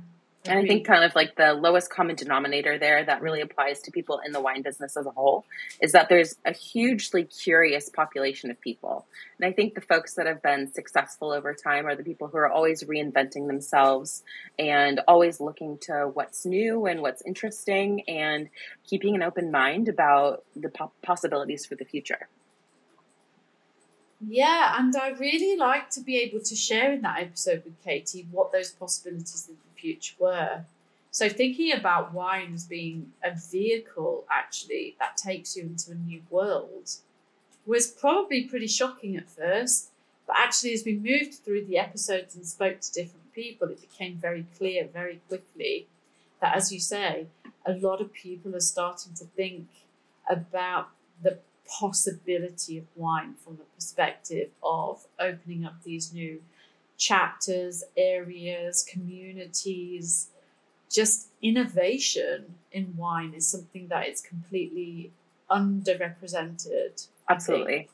And 0.46 0.58
I 0.58 0.60
mm-hmm. 0.60 0.68
think 0.68 0.86
kind 0.86 1.04
of 1.04 1.14
like 1.14 1.36
the 1.36 1.54
lowest 1.54 1.88
common 1.88 2.16
denominator 2.16 2.78
there 2.78 3.02
that 3.02 3.22
really 3.22 3.40
applies 3.40 3.80
to 3.82 3.90
people 3.90 4.20
in 4.24 4.32
the 4.32 4.42
wine 4.42 4.60
business 4.60 4.94
as 4.94 5.06
a 5.06 5.10
whole 5.10 5.46
is 5.80 5.92
that 5.92 6.10
there's 6.10 6.36
a 6.44 6.52
hugely 6.52 7.24
curious 7.24 7.88
population 7.88 8.50
of 8.50 8.60
people. 8.60 9.06
And 9.38 9.48
I 9.48 9.52
think 9.52 9.74
the 9.74 9.80
folks 9.80 10.14
that 10.14 10.26
have 10.26 10.42
been 10.42 10.70
successful 10.70 11.32
over 11.32 11.54
time 11.54 11.86
are 11.86 11.96
the 11.96 12.02
people 12.02 12.28
who 12.28 12.36
are 12.36 12.50
always 12.50 12.82
reinventing 12.82 13.46
themselves 13.46 14.22
and 14.58 15.00
always 15.08 15.40
looking 15.40 15.78
to 15.82 16.10
what's 16.12 16.44
new 16.44 16.84
and 16.84 17.00
what's 17.00 17.22
interesting 17.22 18.02
and 18.06 18.50
keeping 18.86 19.14
an 19.14 19.22
open 19.22 19.50
mind 19.50 19.88
about 19.88 20.44
the 20.54 20.70
possibilities 21.02 21.64
for 21.64 21.74
the 21.74 21.86
future. 21.86 22.28
Yeah, 24.26 24.76
and 24.78 24.94
I 24.96 25.08
really 25.08 25.56
like 25.56 25.90
to 25.90 26.00
be 26.00 26.18
able 26.18 26.40
to 26.40 26.54
share 26.54 26.92
in 26.92 27.02
that 27.02 27.20
episode 27.20 27.64
with 27.64 27.82
Katie 27.82 28.26
what 28.30 28.52
those 28.52 28.70
possibilities 28.70 29.50
future 29.84 30.14
were. 30.18 30.64
So 31.10 31.28
thinking 31.28 31.72
about 31.72 32.14
wine 32.14 32.54
as 32.54 32.64
being 32.64 33.12
a 33.22 33.34
vehicle 33.34 34.24
actually 34.30 34.96
that 34.98 35.16
takes 35.16 35.56
you 35.56 35.64
into 35.64 35.92
a 35.92 35.94
new 35.94 36.22
world 36.30 36.90
was 37.66 37.86
probably 37.86 38.44
pretty 38.44 38.66
shocking 38.66 39.16
at 39.16 39.30
first. 39.30 39.90
But 40.26 40.36
actually 40.38 40.72
as 40.72 40.84
we 40.84 40.96
moved 40.96 41.34
through 41.34 41.66
the 41.66 41.78
episodes 41.78 42.34
and 42.34 42.46
spoke 42.46 42.80
to 42.80 42.92
different 42.92 43.32
people, 43.34 43.68
it 43.68 43.80
became 43.80 44.16
very 44.16 44.46
clear 44.56 44.88
very 44.90 45.20
quickly 45.28 45.86
that 46.40 46.56
as 46.56 46.72
you 46.72 46.80
say, 46.80 47.26
a 47.66 47.72
lot 47.72 48.00
of 48.00 48.12
people 48.12 48.56
are 48.56 48.60
starting 48.60 49.14
to 49.14 49.24
think 49.24 49.68
about 50.28 50.88
the 51.22 51.38
possibility 51.66 52.78
of 52.78 52.84
wine 52.96 53.34
from 53.42 53.56
the 53.56 53.64
perspective 53.74 54.50
of 54.62 55.04
opening 55.18 55.64
up 55.64 55.82
these 55.84 56.12
new 56.12 56.40
chapters, 56.96 57.84
areas, 57.96 58.84
communities. 58.88 60.28
Just 60.90 61.28
innovation 61.42 62.54
in 62.70 62.94
wine 62.96 63.34
is 63.34 63.46
something 63.46 63.88
that 63.88 64.08
is 64.08 64.20
completely 64.20 65.10
underrepresented. 65.50 67.08
Absolutely. 67.28 67.88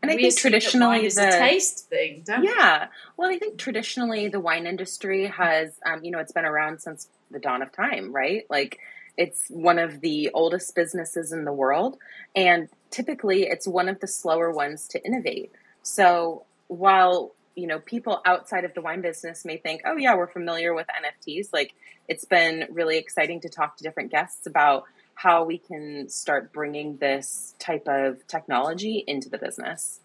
And 0.00 0.10
I 0.10 0.14
we 0.14 0.22
think 0.22 0.38
traditionally 0.38 1.08
the 1.08 1.36
taste 1.38 1.88
thing, 1.88 2.22
yeah. 2.28 2.84
We? 2.84 2.88
Well, 3.16 3.30
I 3.30 3.38
think 3.38 3.58
traditionally 3.58 4.28
the 4.28 4.38
wine 4.38 4.66
industry 4.66 5.26
has, 5.26 5.72
um, 5.84 6.04
you 6.04 6.12
know, 6.12 6.20
it's 6.20 6.32
been 6.32 6.44
around 6.44 6.80
since 6.80 7.08
the 7.30 7.40
dawn 7.40 7.62
of 7.62 7.72
time, 7.72 8.12
right? 8.12 8.44
Like 8.48 8.78
it's 9.16 9.48
one 9.48 9.78
of 9.78 10.00
the 10.00 10.30
oldest 10.32 10.76
businesses 10.76 11.32
in 11.32 11.44
the 11.44 11.52
world, 11.52 11.98
and 12.36 12.68
typically 12.90 13.48
it's 13.48 13.66
one 13.66 13.88
of 13.88 13.98
the 13.98 14.06
slower 14.06 14.52
ones 14.52 14.86
to 14.88 15.04
innovate. 15.04 15.50
So 15.82 16.44
while 16.68 17.34
you 17.58 17.66
know 17.66 17.80
people 17.80 18.22
outside 18.24 18.64
of 18.64 18.72
the 18.74 18.80
wine 18.80 19.00
business 19.00 19.44
may 19.44 19.56
think, 19.56 19.82
oh 19.84 19.96
yeah, 19.96 20.14
we're 20.16 20.28
familiar 20.28 20.74
with 20.74 20.86
NFTs, 20.86 21.48
like 21.52 21.74
it's 22.06 22.24
been 22.24 22.68
really 22.70 22.96
exciting 22.96 23.40
to 23.40 23.48
talk 23.48 23.76
to 23.76 23.82
different 23.82 24.12
guests 24.12 24.46
about 24.46 24.84
how 25.14 25.42
we 25.42 25.58
can 25.58 26.08
start 26.08 26.52
bringing 26.52 26.96
this 26.98 27.56
type 27.58 27.88
of 27.88 28.24
technology 28.28 29.02
into 29.08 29.28
the 29.28 29.38
business. 29.38 29.98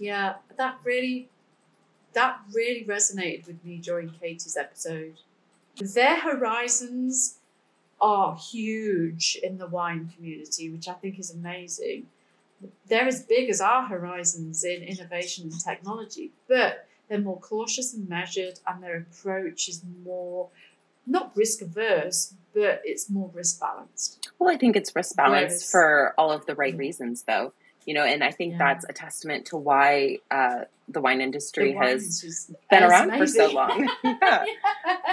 Yeah, 0.00 0.34
that 0.56 0.78
really 0.82 1.28
that 2.12 2.40
really 2.52 2.84
resonated 2.84 3.46
with 3.46 3.64
me 3.64 3.76
during 3.76 4.10
Katie's 4.10 4.56
episode. 4.56 5.20
Their 5.76 6.20
horizons 6.20 7.38
are 8.00 8.36
huge 8.36 9.38
in 9.44 9.58
the 9.58 9.68
wine 9.68 10.12
community, 10.14 10.70
which 10.70 10.88
I 10.88 10.94
think 10.94 11.20
is 11.20 11.30
amazing. 11.30 12.06
They're 12.88 13.06
as 13.06 13.22
big 13.24 13.50
as 13.50 13.60
our 13.60 13.86
horizons 13.86 14.64
in 14.64 14.82
innovation 14.82 15.50
and 15.50 15.60
technology, 15.60 16.32
but 16.48 16.86
they're 17.08 17.20
more 17.20 17.40
cautious 17.40 17.94
and 17.94 18.08
measured, 18.08 18.60
and 18.66 18.82
their 18.82 18.98
approach 18.98 19.68
is 19.68 19.82
more 20.04 20.48
not 21.06 21.36
risk 21.36 21.62
averse, 21.62 22.34
but 22.54 22.80
it's 22.84 23.10
more 23.10 23.30
risk 23.34 23.60
balanced. 23.60 24.30
Well, 24.38 24.54
I 24.54 24.56
think 24.56 24.76
it's 24.76 24.94
risk 24.94 25.16
balanced 25.16 25.70
for 25.70 26.14
all 26.16 26.30
of 26.30 26.46
the 26.46 26.54
right 26.54 26.76
reasons, 26.76 27.24
though. 27.24 27.52
You 27.84 27.94
know, 27.94 28.04
and 28.04 28.22
I 28.22 28.30
think 28.30 28.52
yeah. 28.52 28.58
that's 28.58 28.86
a 28.88 28.92
testament 28.92 29.46
to 29.46 29.56
why 29.56 30.18
uh, 30.30 30.66
the 30.88 31.00
wine 31.00 31.20
industry 31.20 31.72
the 31.72 31.78
has 31.78 32.48
been 32.70 32.84
around 32.84 33.08
amazing. 33.10 33.18
for 33.18 33.48
so 33.48 33.54
long. 33.54 33.90
yeah. 34.04 34.44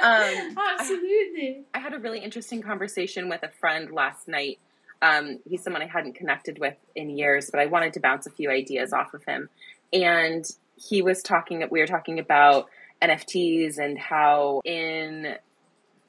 Um, 0.04 0.58
Absolutely. 0.80 1.64
I, 1.74 1.80
I, 1.80 1.82
had 1.82 1.94
a 1.94 2.00
really 2.00 2.20
interesting 2.20 2.62
conversation 2.62 3.28
with 3.28 3.42
a 3.42 3.50
friend 3.50 3.92
last 3.92 4.28
night. 4.28 4.60
Um, 5.02 5.40
he's 5.46 5.64
someone 5.64 5.82
I 5.82 5.88
hadn't 5.88 6.16
connected 6.16 6.60
with 6.60 6.76
in 6.96 7.10
years, 7.10 7.50
but 7.50 7.60
I 7.60 7.68
wanted 7.68 7.94
to 7.94 8.00
bounce 8.00 8.28
a 8.28 8.32
few 8.32 8.50
ideas 8.50 8.92
off 8.92 9.14
of 9.14 9.24
him. 9.24 9.50
And 9.94 10.46
he 10.76 11.02
was 11.02 11.22
talking, 11.22 11.64
we 11.72 11.80
were 11.80 11.88
talking 11.88 12.20
about 12.20 12.68
NFTs 13.02 13.78
and 13.78 13.98
how 13.98 14.62
in 14.66 15.36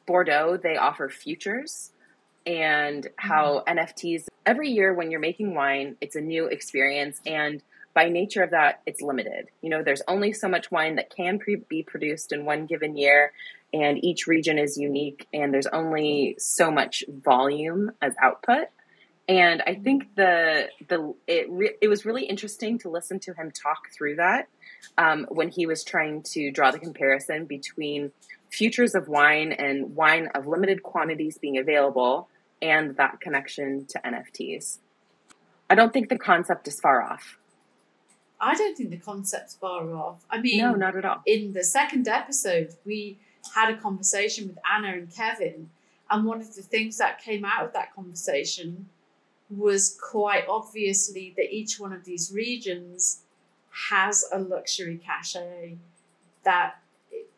Bordeaux 0.06 0.59
they 0.61 0.76
offer 0.76 1.09
futures 1.09 1.92
and 2.47 3.06
how 3.16 3.62
mm-hmm. 3.66 3.78
NFTs 3.78 4.26
every 4.44 4.70
year 4.70 4.92
when 4.92 5.11
you're 5.11 5.20
making 5.20 5.54
wine, 5.54 5.97
it's 6.00 6.16
a 6.16 6.20
new 6.20 6.47
experience 6.47 7.20
and 7.26 7.62
by 7.94 8.09
nature 8.09 8.42
of 8.42 8.50
that, 8.50 8.80
it's 8.87 9.02
limited. 9.02 9.49
You 9.62 9.70
know, 9.70 9.82
there's 9.82 10.02
only 10.06 10.32
so 10.32 10.49
much 10.49 10.70
wine 10.70 10.97
that 10.97 11.14
can 11.14 11.38
pre- 11.38 11.56
be 11.56 11.82
produced 11.82 12.32
in 12.32 12.44
one 12.44 12.66
given 12.66 12.97
year, 12.97 13.32
and 13.73 14.02
each 14.04 14.26
region 14.26 14.59
is 14.59 14.78
unique, 14.78 15.26
and 15.32 15.52
there's 15.52 15.66
only 15.66 16.37
so 16.38 16.70
much 16.70 17.04
volume 17.09 17.90
as 18.00 18.14
output. 18.23 18.68
And 19.30 19.62
I 19.64 19.76
think 19.76 20.16
the 20.16 20.68
the 20.88 21.14
it 21.28 21.46
re- 21.49 21.76
it 21.80 21.87
was 21.87 22.04
really 22.04 22.25
interesting 22.25 22.80
to 22.80 22.90
listen 22.90 23.20
to 23.20 23.32
him 23.32 23.52
talk 23.52 23.92
through 23.96 24.16
that 24.16 24.49
um, 24.99 25.25
when 25.28 25.50
he 25.50 25.66
was 25.66 25.84
trying 25.84 26.25
to 26.32 26.50
draw 26.50 26.72
the 26.72 26.80
comparison 26.80 27.44
between 27.44 28.10
futures 28.50 28.96
of 28.96 29.06
wine 29.06 29.52
and 29.52 29.94
wine 29.94 30.28
of 30.34 30.49
limited 30.49 30.82
quantities 30.82 31.38
being 31.38 31.58
available 31.58 32.28
and 32.60 32.96
that 32.96 33.20
connection 33.20 33.87
to 33.90 34.00
NFTs. 34.00 34.78
I 35.70 35.76
don't 35.76 35.92
think 35.92 36.08
the 36.08 36.18
concept 36.18 36.66
is 36.66 36.80
far 36.80 37.00
off. 37.00 37.38
I 38.40 38.56
don't 38.56 38.76
think 38.76 38.90
the 38.90 38.96
concept's 38.96 39.54
far 39.54 39.94
off. 39.94 40.25
I 40.28 40.40
mean, 40.40 40.58
no, 40.58 40.72
not 40.72 40.96
at 40.96 41.04
all. 41.04 41.22
In 41.25 41.52
the 41.52 41.62
second 41.62 42.08
episode, 42.08 42.75
we 42.84 43.20
had 43.54 43.72
a 43.72 43.76
conversation 43.76 44.49
with 44.49 44.58
Anna 44.68 44.88
and 44.88 45.14
Kevin, 45.14 45.70
and 46.10 46.25
one 46.25 46.40
of 46.40 46.52
the 46.56 46.62
things 46.62 46.99
that 46.99 47.22
came 47.22 47.44
out 47.44 47.64
of 47.64 47.72
that 47.75 47.94
conversation 47.94 48.88
was 49.50 49.99
quite 50.00 50.45
obviously 50.49 51.35
that 51.37 51.52
each 51.52 51.80
one 51.80 51.92
of 51.92 52.04
these 52.04 52.33
regions 52.33 53.23
has 53.90 54.25
a 54.33 54.38
luxury 54.38 55.00
cachet 55.04 55.76
that 56.45 56.76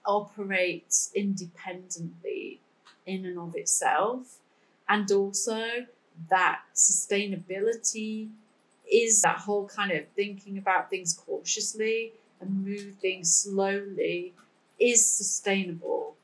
operates 0.04 1.10
independently 1.14 2.60
in 3.06 3.24
and 3.24 3.38
of 3.38 3.54
itself, 3.56 4.38
and 4.88 5.10
also 5.10 5.86
that 6.28 6.60
sustainability 6.74 8.28
is 8.90 9.22
that 9.22 9.38
whole 9.38 9.66
kind 9.66 9.90
of 9.92 10.06
thinking 10.14 10.58
about 10.58 10.90
things 10.90 11.14
cautiously 11.14 12.12
and 12.40 12.64
moving 12.64 13.24
slowly 13.24 14.34
is 14.78 15.04
sustainable. 15.06 16.14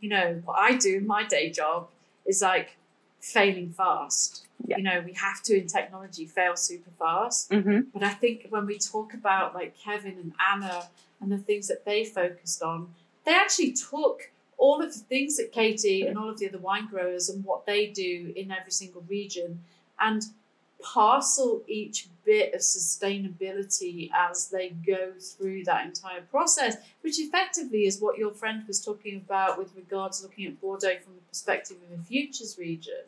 You 0.00 0.08
know, 0.08 0.42
what 0.44 0.58
I 0.58 0.76
do 0.76 0.96
in 0.96 1.06
my 1.06 1.24
day 1.24 1.50
job 1.50 1.88
is 2.26 2.42
like 2.42 2.77
failing 3.20 3.72
fast. 3.72 4.46
Yeah. 4.66 4.78
You 4.78 4.82
know, 4.82 5.02
we 5.04 5.12
have 5.14 5.42
to 5.44 5.58
in 5.58 5.66
technology 5.66 6.26
fail 6.26 6.56
super 6.56 6.90
fast. 6.98 7.50
Mm-hmm. 7.50 7.80
But 7.92 8.02
I 8.02 8.10
think 8.10 8.46
when 8.50 8.66
we 8.66 8.78
talk 8.78 9.14
about 9.14 9.54
like 9.54 9.78
Kevin 9.78 10.18
and 10.18 10.32
Anna 10.52 10.88
and 11.20 11.30
the 11.30 11.38
things 11.38 11.68
that 11.68 11.84
they 11.84 12.04
focused 12.04 12.62
on, 12.62 12.88
they 13.24 13.34
actually 13.34 13.72
took 13.72 14.30
all 14.56 14.82
of 14.82 14.92
the 14.92 14.98
things 14.98 15.36
that 15.36 15.52
Katie 15.52 16.02
and 16.02 16.18
all 16.18 16.28
of 16.28 16.38
the 16.38 16.48
other 16.48 16.58
wine 16.58 16.86
growers 16.86 17.28
and 17.28 17.44
what 17.44 17.64
they 17.66 17.86
do 17.86 18.32
in 18.34 18.50
every 18.50 18.72
single 18.72 19.04
region 19.08 19.60
and 20.00 20.24
parcel 20.82 21.62
each 21.66 22.08
bit 22.24 22.54
of 22.54 22.60
sustainability 22.60 24.10
as 24.14 24.48
they 24.48 24.70
go 24.86 25.12
through 25.18 25.64
that 25.64 25.86
entire 25.86 26.20
process, 26.22 26.76
which 27.00 27.18
effectively 27.18 27.86
is 27.86 28.00
what 28.00 28.18
your 28.18 28.32
friend 28.32 28.64
was 28.66 28.84
talking 28.84 29.16
about 29.16 29.58
with 29.58 29.74
regards 29.74 30.22
looking 30.22 30.46
at 30.46 30.60
Bordeaux 30.60 30.98
from 31.02 31.14
the 31.14 31.22
perspective 31.28 31.78
of 31.90 31.98
a 31.98 32.02
futures 32.02 32.58
region 32.58 33.04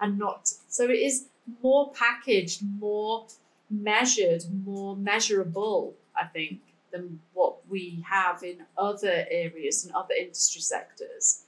and 0.00 0.18
not 0.18 0.50
so 0.68 0.84
it 0.84 0.98
is 0.98 1.26
more 1.62 1.92
packaged, 1.92 2.62
more 2.78 3.26
measured, 3.70 4.42
more 4.64 4.96
measurable, 4.96 5.94
I 6.18 6.24
think, 6.26 6.60
than 6.90 7.20
what 7.32 7.56
we 7.68 8.04
have 8.08 8.42
in 8.42 8.64
other 8.78 9.26
areas 9.30 9.84
and 9.84 9.94
other 9.94 10.14
industry 10.18 10.62
sectors. 10.62 11.42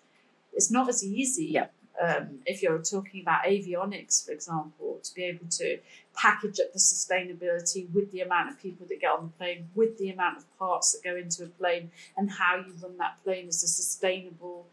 It's 0.53 0.71
not 0.71 0.89
as 0.89 1.05
easy. 1.05 1.47
Yeah 1.47 1.67
um, 2.01 2.41
if 2.47 2.63
you're 2.63 2.79
talking 2.79 3.23
about 3.23 3.45
avionics, 3.45 4.25
for 4.25 4.33
example, 4.33 5.01
to 5.03 5.15
be 5.15 5.25
able 5.25 5.47
to 5.51 5.79
package 6.15 6.61
up 6.61 6.73
the 6.73 6.79
sustainability 6.79 7.91
with 7.93 8.11
the 8.13 8.21
amount 8.21 8.51
of 8.51 8.61
people 8.61 8.87
that 8.89 9.01
get 9.01 9.11
on 9.11 9.25
the 9.25 9.39
plane, 9.39 9.69
with 9.75 9.99
the 9.99 10.11
amount 10.11 10.39
of 10.39 10.59
parts 10.59 10.93
that 10.93 11.03
go 11.09 11.17
into 11.17 11.45
a 11.45 11.49
plane, 11.49 11.91
and 12.17 12.31
how 12.31 12.57
you 12.57 12.73
run 12.83 12.97
that 12.99 13.23
plane 13.25 13.49
as 13.49 13.63
a 13.63 13.69
sustainable 13.69 14.67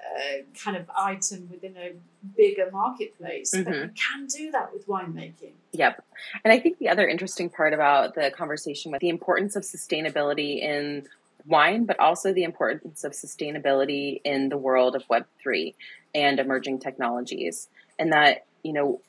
uh, 0.00 0.42
kind 0.64 0.78
of 0.78 0.90
item 0.96 1.46
within 1.50 1.76
a 1.76 1.92
bigger 2.34 2.70
marketplace. 2.72 3.50
But 3.54 3.66
Mhm. 3.66 3.82
you 3.82 3.90
can 3.90 4.26
do 4.26 4.50
that 4.50 4.72
with 4.72 4.86
winemaking. 4.86 5.52
Yep. 5.72 6.02
And 6.42 6.52
I 6.52 6.58
think 6.58 6.78
the 6.78 6.88
other 6.88 7.06
interesting 7.06 7.50
part 7.50 7.74
about 7.74 8.14
the 8.14 8.30
conversation 8.30 8.92
with 8.92 9.02
the 9.02 9.10
importance 9.10 9.56
of 9.56 9.62
sustainability 9.62 10.60
in 10.62 11.06
wine, 11.46 11.84
but 11.84 11.98
also 11.98 12.32
the 12.32 12.44
importance 12.44 13.04
of 13.04 13.12
sustainability 13.12 14.20
in 14.24 14.48
the 14.48 14.56
world 14.56 14.94
of 14.96 15.06
Web3 15.08 15.74
and 16.14 16.38
emerging 16.38 16.80
technologies. 16.80 17.68
And 17.98 18.12
that, 18.12 18.46
you 18.62 18.72
know, 18.72 19.00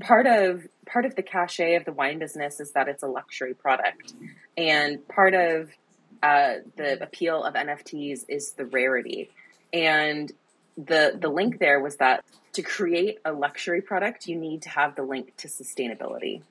part 0.00 0.26
of 0.26 0.66
part 0.86 1.04
of 1.04 1.16
the 1.16 1.22
cachet 1.22 1.74
of 1.74 1.84
the 1.84 1.92
wine 1.92 2.18
business 2.18 2.60
is 2.60 2.72
that 2.72 2.88
it's 2.88 3.02
a 3.02 3.08
luxury 3.08 3.54
product. 3.54 4.14
And 4.56 5.06
part 5.08 5.34
of 5.34 5.70
uh, 6.22 6.54
the 6.76 7.02
appeal 7.02 7.42
of 7.42 7.54
NFTs 7.54 8.24
is 8.28 8.52
the 8.52 8.64
rarity. 8.64 9.30
And 9.72 10.30
the 10.76 11.16
the 11.18 11.28
link 11.28 11.58
there 11.58 11.80
was 11.80 11.96
that 11.96 12.24
to 12.52 12.62
create 12.62 13.18
a 13.24 13.32
luxury 13.32 13.82
product, 13.82 14.26
you 14.26 14.36
need 14.36 14.62
to 14.62 14.70
have 14.70 14.96
the 14.96 15.02
link 15.02 15.36
to 15.36 15.48
sustainability. 15.48 16.42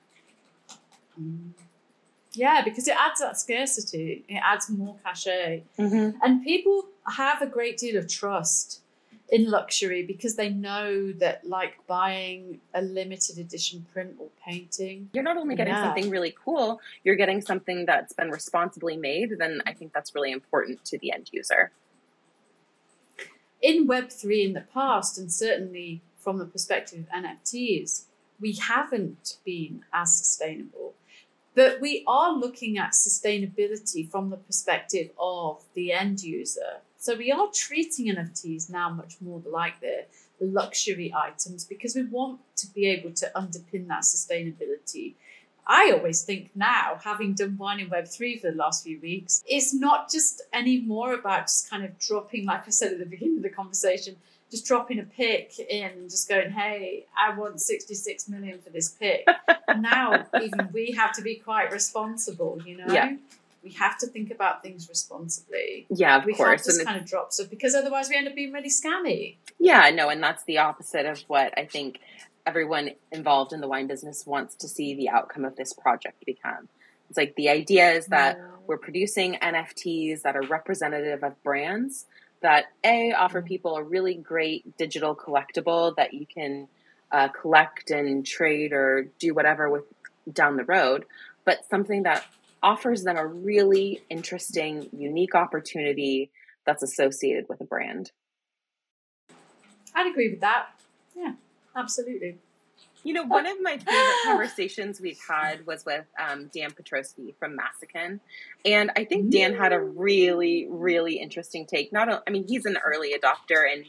Yeah, 2.36 2.62
because 2.64 2.86
it 2.88 2.96
adds 2.98 3.20
that 3.20 3.38
scarcity. 3.38 4.24
It 4.28 4.40
adds 4.44 4.68
more 4.70 4.96
cachet. 5.04 5.64
Mm-hmm. 5.78 6.18
And 6.22 6.44
people 6.44 6.86
have 7.16 7.40
a 7.42 7.46
great 7.46 7.76
deal 7.78 7.96
of 7.96 8.06
trust 8.08 8.80
in 9.28 9.50
luxury 9.50 10.04
because 10.04 10.36
they 10.36 10.50
know 10.50 11.10
that, 11.12 11.44
like 11.48 11.74
buying 11.88 12.60
a 12.74 12.82
limited 12.82 13.38
edition 13.38 13.84
print 13.92 14.14
or 14.20 14.28
painting, 14.44 15.10
You're 15.12 15.24
not 15.24 15.36
only 15.36 15.56
getting 15.56 15.72
Yeah. 15.74 15.84
something 15.84 16.10
really 16.10 16.34
cool, 16.44 16.80
you're 17.02 17.16
getting 17.16 17.40
something 17.40 17.86
that's 17.86 18.12
been 18.12 18.30
responsibly 18.30 18.96
made. 18.96 19.38
Then 19.38 19.62
I 19.66 19.72
think 19.72 19.92
that's 19.92 20.14
really 20.14 20.30
important 20.30 20.84
to 20.86 20.98
the 20.98 21.12
end 21.12 21.30
user. 21.32 21.72
in 23.62 23.88
Web3 23.88 24.44
in 24.48 24.52
the 24.52 24.60
past, 24.60 25.18
and 25.18 25.32
certainly 25.32 26.00
from 26.18 26.38
the 26.38 26.44
perspective 26.44 27.00
of 27.00 27.08
NFTs, 27.24 28.04
we 28.38 28.52
haven't 28.52 29.38
been 29.44 29.82
as 29.92 30.14
sustainable. 30.14 30.94
But 31.56 31.80
we 31.80 32.04
are 32.06 32.32
looking 32.32 32.76
at 32.76 32.92
sustainability 32.92 34.08
from 34.08 34.28
the 34.28 34.36
perspective 34.36 35.10
of 35.18 35.64
the 35.74 35.90
end 35.90 36.22
user. 36.22 36.80
So 36.98 37.16
we 37.16 37.32
are 37.32 37.48
treating 37.52 38.14
NFTs 38.14 38.70
now 38.70 38.90
much 38.90 39.14
more 39.22 39.42
like 39.50 39.80
they're 39.80 40.04
luxury 40.38 41.14
items 41.16 41.64
because 41.64 41.94
we 41.94 42.04
want 42.04 42.40
to 42.56 42.66
be 42.74 42.86
able 42.86 43.10
to 43.12 43.30
underpin 43.34 43.88
that 43.88 44.02
sustainability. 44.02 45.14
I 45.66 45.92
always 45.96 46.22
think 46.22 46.50
now, 46.54 47.00
having 47.02 47.32
done 47.32 47.56
wine 47.56 47.80
in 47.80 47.88
Web3 47.88 48.40
for 48.40 48.50
the 48.50 48.56
last 48.56 48.84
few 48.84 49.00
weeks, 49.00 49.42
it's 49.48 49.72
not 49.72 50.10
just 50.10 50.42
any 50.52 50.80
more 50.82 51.14
about 51.14 51.44
just 51.44 51.70
kind 51.70 51.84
of 51.84 51.98
dropping, 51.98 52.44
like 52.44 52.66
I 52.66 52.70
said 52.70 52.92
at 52.92 52.98
the 52.98 53.06
beginning 53.06 53.38
of 53.38 53.42
the 53.42 53.48
conversation, 53.48 54.16
just 54.50 54.66
dropping 54.66 55.00
a 55.00 55.02
pick 55.02 55.58
in 55.58 56.08
just 56.08 56.28
going, 56.28 56.50
hey, 56.50 57.06
I 57.16 57.36
want 57.36 57.60
66 57.60 58.28
million 58.28 58.60
for 58.60 58.70
this 58.70 58.90
pick. 58.90 59.26
now, 59.78 60.26
even 60.40 60.68
we 60.72 60.92
have 60.92 61.12
to 61.12 61.22
be 61.22 61.36
quite 61.36 61.72
responsible, 61.72 62.60
you 62.64 62.76
know? 62.76 62.92
Yeah. 62.92 63.16
We 63.62 63.72
have 63.72 63.98
to 63.98 64.06
think 64.06 64.30
about 64.30 64.62
things 64.62 64.88
responsibly. 64.88 65.86
Yeah, 65.90 66.18
of 66.18 66.24
we 66.24 66.34
course. 66.34 66.64
just 66.64 66.78
And 66.78 66.86
kind 66.86 67.00
of 67.00 67.06
drop 67.06 67.32
stuff 67.32 67.50
because 67.50 67.74
otherwise 67.74 68.08
we 68.08 68.14
end 68.14 68.28
up 68.28 68.36
being 68.36 68.52
really 68.52 68.68
scammy. 68.68 69.36
Yeah, 69.58 69.90
no, 69.90 70.08
and 70.08 70.22
that's 70.22 70.44
the 70.44 70.58
opposite 70.58 71.04
of 71.04 71.18
what 71.26 71.52
I 71.58 71.64
think 71.64 71.98
everyone 72.46 72.90
involved 73.10 73.52
in 73.52 73.60
the 73.60 73.66
wine 73.66 73.88
business 73.88 74.24
wants 74.24 74.54
to 74.56 74.68
see 74.68 74.94
the 74.94 75.08
outcome 75.08 75.44
of 75.44 75.56
this 75.56 75.72
project 75.72 76.24
become. 76.24 76.68
It's 77.08 77.16
like 77.16 77.34
the 77.34 77.48
idea 77.48 77.90
is 77.90 78.06
that 78.06 78.40
we're 78.68 78.78
producing 78.78 79.34
NFTs 79.34 80.22
that 80.22 80.36
are 80.36 80.42
representative 80.42 81.24
of 81.24 81.42
brands 81.42 82.06
that 82.42 82.66
A, 82.84 83.12
offer 83.12 83.42
Mhm. 83.42 83.46
people 83.46 83.76
a 83.76 83.82
really 83.82 84.14
great 84.14 84.76
digital 84.76 85.14
collectible 85.14 85.94
that 85.96 86.14
you 86.14 86.26
can 86.26 86.68
uh, 87.12 87.28
collect 87.28 87.90
and 87.90 88.26
trade 88.26 88.72
or 88.72 89.08
do 89.18 89.32
whatever 89.34 89.70
with 89.70 89.84
down 90.32 90.56
the 90.56 90.64
road, 90.64 91.06
but 91.44 91.64
something 91.70 92.02
that 92.02 92.24
offers 92.62 93.04
them 93.04 93.16
a 93.16 93.26
really 93.26 94.02
interesting, 94.10 94.88
unique 94.92 95.34
opportunity 95.34 96.30
that's 96.64 96.82
associated 96.82 97.48
with 97.48 97.60
a 97.60 97.64
brand. 97.64 98.10
I'd 99.94 100.10
agree 100.10 100.30
with 100.30 100.40
that. 100.40 100.68
Yeah, 101.14 101.34
absolutely. 101.74 102.38
You 103.06 103.12
know, 103.12 103.24
one 103.24 103.46
of 103.46 103.56
my 103.62 103.78
favorite 103.78 104.16
conversations 104.24 105.00
we've 105.00 105.20
had 105.28 105.64
was 105.64 105.84
with 105.84 106.04
um, 106.18 106.50
Dan 106.52 106.72
Petroski 106.72 107.34
from 107.38 107.56
Massican. 107.56 108.18
And 108.64 108.90
I 108.96 109.04
think 109.04 109.30
Dan 109.30 109.54
had 109.54 109.72
a 109.72 109.78
really, 109.80 110.66
really 110.68 111.20
interesting 111.20 111.66
take. 111.66 111.92
Not, 111.92 112.12
o- 112.12 112.22
I 112.26 112.30
mean, 112.30 112.44
he's 112.48 112.66
an 112.66 112.78
early 112.84 113.14
adopter 113.14 113.62
and 113.72 113.84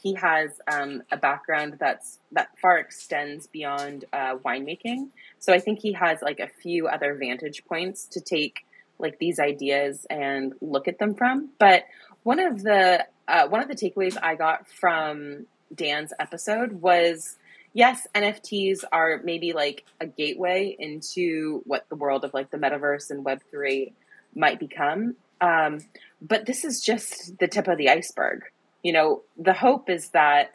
he 0.00 0.14
has 0.14 0.50
um, 0.70 1.02
a 1.10 1.16
background 1.16 1.78
that's 1.80 2.20
that 2.30 2.56
far 2.62 2.78
extends 2.78 3.48
beyond 3.48 4.04
uh, 4.12 4.36
winemaking. 4.36 5.08
So 5.40 5.52
I 5.52 5.58
think 5.58 5.80
he 5.80 5.92
has 5.94 6.22
like 6.22 6.38
a 6.38 6.48
few 6.48 6.86
other 6.86 7.14
vantage 7.14 7.64
points 7.64 8.04
to 8.12 8.20
take 8.20 8.60
like 9.00 9.18
these 9.18 9.40
ideas 9.40 10.06
and 10.08 10.54
look 10.60 10.86
at 10.86 11.00
them 11.00 11.14
from. 11.16 11.50
But 11.58 11.86
one 12.22 12.38
of 12.38 12.62
the 12.62 13.04
uh, 13.26 13.48
one 13.48 13.62
of 13.62 13.68
the 13.68 13.74
takeaways 13.74 14.16
I 14.22 14.36
got 14.36 14.68
from 14.68 15.46
Dan's 15.74 16.12
episode 16.18 16.80
was 16.80 17.36
yes, 17.72 18.06
NFTs 18.14 18.84
are 18.92 19.20
maybe 19.22 19.52
like 19.52 19.84
a 20.00 20.06
gateway 20.06 20.76
into 20.78 21.62
what 21.64 21.88
the 21.88 21.96
world 21.96 22.24
of 22.24 22.34
like 22.34 22.50
the 22.50 22.58
metaverse 22.58 23.10
and 23.10 23.24
Web 23.24 23.40
three 23.50 23.92
might 24.34 24.58
become. 24.58 25.16
Um, 25.40 25.80
but 26.20 26.46
this 26.46 26.64
is 26.64 26.80
just 26.80 27.38
the 27.38 27.48
tip 27.48 27.68
of 27.68 27.78
the 27.78 27.88
iceberg. 27.88 28.42
You 28.82 28.92
know, 28.92 29.22
the 29.36 29.52
hope 29.52 29.88
is 29.90 30.10
that 30.10 30.52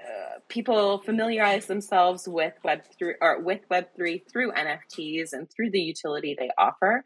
uh, 0.00 0.38
people 0.48 0.98
familiarize 0.98 1.66
themselves 1.66 2.28
with 2.28 2.54
Web 2.64 2.82
three 2.98 3.14
or 3.20 3.40
with 3.40 3.60
Web 3.70 3.88
three 3.96 4.18
through 4.18 4.52
NFTs 4.52 5.32
and 5.32 5.48
through 5.50 5.70
the 5.70 5.80
utility 5.80 6.36
they 6.38 6.50
offer. 6.58 7.04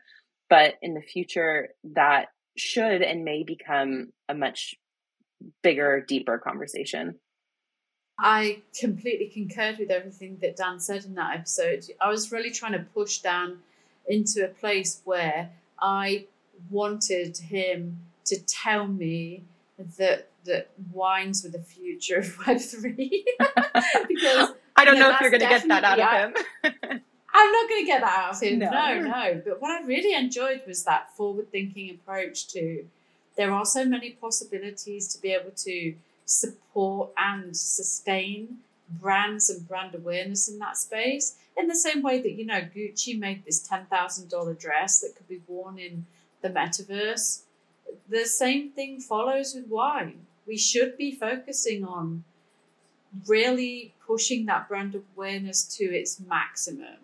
But 0.48 0.74
in 0.82 0.94
the 0.94 1.02
future, 1.02 1.68
that 1.94 2.26
should 2.56 3.02
and 3.02 3.24
may 3.24 3.44
become 3.44 4.12
a 4.28 4.34
much 4.34 4.74
bigger, 5.62 6.04
deeper 6.06 6.38
conversation. 6.38 7.16
I 8.22 8.58
completely 8.78 9.26
concurred 9.26 9.78
with 9.78 9.90
everything 9.90 10.36
that 10.42 10.56
Dan 10.56 10.78
said 10.78 11.06
in 11.06 11.14
that 11.14 11.34
episode. 11.34 11.86
I 12.00 12.10
was 12.10 12.30
really 12.30 12.50
trying 12.50 12.72
to 12.72 12.80
push 12.80 13.18
Dan 13.18 13.58
into 14.06 14.44
a 14.44 14.48
place 14.48 15.00
where 15.04 15.50
I 15.80 16.26
wanted 16.68 17.38
him 17.38 17.98
to 18.26 18.38
tell 18.40 18.86
me 18.86 19.44
that 19.96 20.28
that 20.44 20.70
wines 20.92 21.42
were 21.44 21.50
the 21.50 21.62
future 21.62 22.16
of 22.18 22.38
Web 22.46 22.58
three 22.60 23.24
because 24.08 24.50
I 24.76 24.84
don't 24.84 24.98
No, 24.98 25.08
know 25.08 25.14
if 25.14 25.20
you're 25.20 25.30
going 25.30 25.40
to 25.40 25.48
get 25.48 25.68
that 25.68 25.84
out 25.84 25.98
of 25.98 26.34
him. 26.34 26.44
I'm 27.32 27.52
not 27.52 27.68
going 27.68 27.82
to 27.82 27.86
get 27.86 28.00
that 28.00 28.18
out 28.18 28.34
of 28.34 28.42
him. 28.42 28.58
No. 28.58 28.70
No. 28.70 29.00
no, 29.02 29.42
But 29.44 29.60
what 29.60 29.70
I 29.70 29.84
really 29.84 30.14
enjoyed 30.14 30.62
was 30.66 30.84
that 30.84 31.14
forward 31.16 31.50
thinking 31.50 31.90
approach 31.90 32.48
to 32.48 32.84
there 33.36 33.52
are 33.52 33.64
so 33.64 33.84
many 33.84 34.10
possibilities 34.10 35.08
to 35.14 35.20
be 35.20 35.32
able 35.32 35.52
to 35.56 35.94
support 36.30 37.10
and 37.18 37.56
sustain 37.56 38.58
brands 38.88 39.50
and 39.50 39.66
brand 39.66 39.96
awareness 39.96 40.48
in 40.48 40.60
that 40.60 40.76
space. 40.76 41.36
In 41.56 41.66
the 41.66 41.74
same 41.74 42.02
way 42.02 42.20
that, 42.22 42.32
you 42.32 42.46
know, 42.46 42.60
Gucci 42.60 43.18
made 43.18 43.44
this 43.44 43.66
$10,000 43.68 44.58
dress 44.58 45.00
that 45.00 45.16
could 45.16 45.28
be 45.28 45.42
worn 45.48 45.78
in 45.78 46.06
the 46.40 46.48
metaverse. 46.48 47.42
The 48.08 48.26
same 48.26 48.70
thing 48.70 49.00
follows 49.00 49.54
with 49.54 49.66
wine. 49.66 50.26
We 50.46 50.56
should 50.56 50.96
be 50.96 51.10
focusing 51.10 51.84
on 51.84 52.22
really 53.26 53.92
pushing 54.06 54.46
that 54.46 54.68
brand 54.68 54.94
awareness 54.94 55.64
to 55.78 55.84
its 55.84 56.20
maximum. 56.20 56.98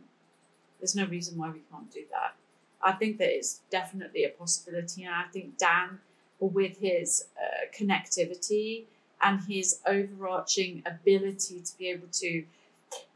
There's 0.78 0.94
no 0.94 1.06
reason 1.06 1.36
why 1.36 1.50
we 1.50 1.62
can't 1.70 1.92
do 1.92 2.04
that. 2.12 2.34
I 2.80 2.92
think 2.92 3.18
that 3.18 3.36
it's 3.36 3.60
definitely 3.70 4.22
a 4.22 4.28
possibility, 4.28 5.02
and 5.02 5.14
I 5.14 5.24
think 5.32 5.58
Dan, 5.58 5.98
with 6.38 6.78
his 6.78 7.24
uh, 7.36 7.66
connectivity 7.76 8.84
and 9.22 9.40
his 9.48 9.80
overarching 9.86 10.82
ability 10.86 11.60
to 11.60 11.78
be 11.78 11.88
able 11.90 12.08
to 12.12 12.44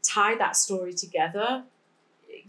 tie 0.03 0.35
that 0.35 0.55
story 0.55 0.93
together, 0.93 1.63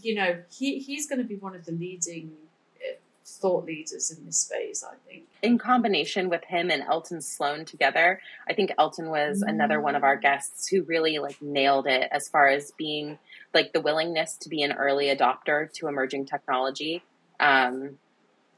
you 0.00 0.14
know, 0.14 0.38
he, 0.50 0.78
he's 0.78 1.06
going 1.08 1.18
to 1.20 1.24
be 1.26 1.36
one 1.36 1.54
of 1.54 1.64
the 1.64 1.72
leading 1.72 2.32
uh, 2.78 2.94
thought 3.24 3.64
leaders 3.66 4.10
in 4.10 4.24
this 4.26 4.38
space, 4.38 4.82
I 4.82 4.94
think. 5.08 5.24
in 5.42 5.58
combination 5.58 6.28
with 6.28 6.44
him 6.44 6.70
and 6.70 6.82
Elton 6.82 7.20
Sloan 7.20 7.64
together, 7.64 8.20
I 8.48 8.54
think 8.54 8.72
Elton 8.78 9.10
was 9.10 9.42
another 9.42 9.80
one 9.80 9.94
of 9.94 10.02
our 10.02 10.16
guests 10.16 10.68
who 10.68 10.82
really 10.82 11.18
like 11.18 11.40
nailed 11.42 11.86
it 11.86 12.08
as 12.10 12.28
far 12.28 12.48
as 12.48 12.72
being 12.78 13.18
like 13.54 13.72
the 13.72 13.80
willingness 13.80 14.36
to 14.38 14.48
be 14.48 14.62
an 14.62 14.72
early 14.72 15.06
adopter 15.06 15.70
to 15.74 15.88
emerging 15.88 16.26
technology. 16.26 17.02
Um, 17.38 17.98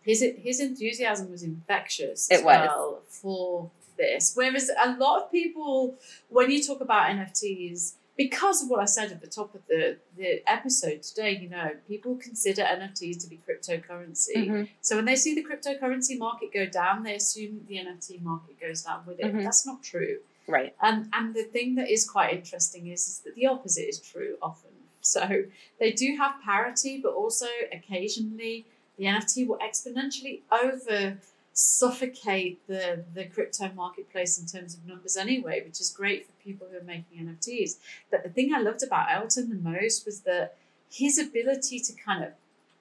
his 0.02 0.22
his 0.38 0.60
enthusiasm 0.60 1.30
was 1.30 1.42
infectious 1.42 2.30
It 2.30 2.36
as 2.36 2.42
was. 2.44 2.68
well 2.68 3.00
for 3.08 3.70
this. 3.96 4.32
Whereas 4.34 4.70
a 4.82 4.96
lot 4.96 5.22
of 5.22 5.32
people, 5.32 5.96
when 6.28 6.50
you 6.50 6.62
talk 6.62 6.80
about 6.80 7.10
NFTs, 7.10 7.94
because 8.16 8.62
of 8.62 8.70
what 8.70 8.80
I 8.80 8.84
said 8.84 9.10
at 9.10 9.20
the 9.20 9.26
top 9.26 9.54
of 9.54 9.62
the, 9.68 9.96
the 10.16 10.42
episode 10.48 11.02
today, 11.02 11.36
you 11.36 11.48
know, 11.48 11.72
people 11.88 12.16
consider 12.16 12.62
NFTs 12.62 13.20
to 13.22 13.28
be 13.28 13.40
cryptocurrency. 13.48 14.36
Mm-hmm. 14.36 14.62
So 14.80 14.96
when 14.96 15.04
they 15.04 15.16
see 15.16 15.34
the 15.34 15.44
cryptocurrency 15.44 16.16
market 16.16 16.52
go 16.52 16.66
down, 16.66 17.02
they 17.02 17.16
assume 17.16 17.64
the 17.68 17.76
NFT 17.76 18.22
market 18.22 18.60
goes 18.60 18.82
down 18.82 19.02
with 19.06 19.18
it. 19.18 19.26
Mhm. 19.26 19.42
That's 19.42 19.66
not 19.66 19.82
true. 19.82 20.18
Right. 20.46 20.74
And 20.80 21.08
and 21.12 21.34
the 21.34 21.42
thing 21.42 21.74
that 21.76 21.90
is 21.90 22.08
quite 22.08 22.34
interesting 22.34 22.88
is, 22.88 23.08
is 23.08 23.18
that 23.20 23.34
the 23.34 23.46
opposite 23.46 23.88
is 23.88 23.98
true 23.98 24.36
often. 24.40 24.70
So 25.00 25.44
they 25.80 25.92
do 25.92 26.16
have 26.16 26.40
parity, 26.42 27.00
but 27.02 27.14
also 27.14 27.46
occasionally 27.72 28.66
the 28.96 29.04
NFT 29.04 29.46
will 29.46 29.58
exponentially 29.58 30.40
over 30.52 31.18
suffocate 31.54 32.66
the 32.66 33.04
the 33.14 33.24
crypto 33.24 33.70
marketplace 33.74 34.38
in 34.38 34.46
terms 34.46 34.74
of 34.74 34.86
numbers 34.86 35.16
anyway, 35.16 35.62
which 35.64 35.80
is 35.80 35.90
great 35.90 36.26
for 36.26 36.32
people 36.44 36.66
who 36.70 36.78
are 36.78 36.82
making 36.82 37.24
NFTs. 37.24 37.76
But 38.10 38.24
the 38.24 38.28
thing 38.28 38.52
I 38.52 38.60
loved 38.60 38.82
about 38.82 39.10
Elton 39.10 39.48
the 39.48 39.70
most 39.70 40.04
was 40.04 40.20
that 40.20 40.56
his 40.90 41.18
ability 41.18 41.78
to 41.80 41.92
kind 41.92 42.24
of 42.24 42.32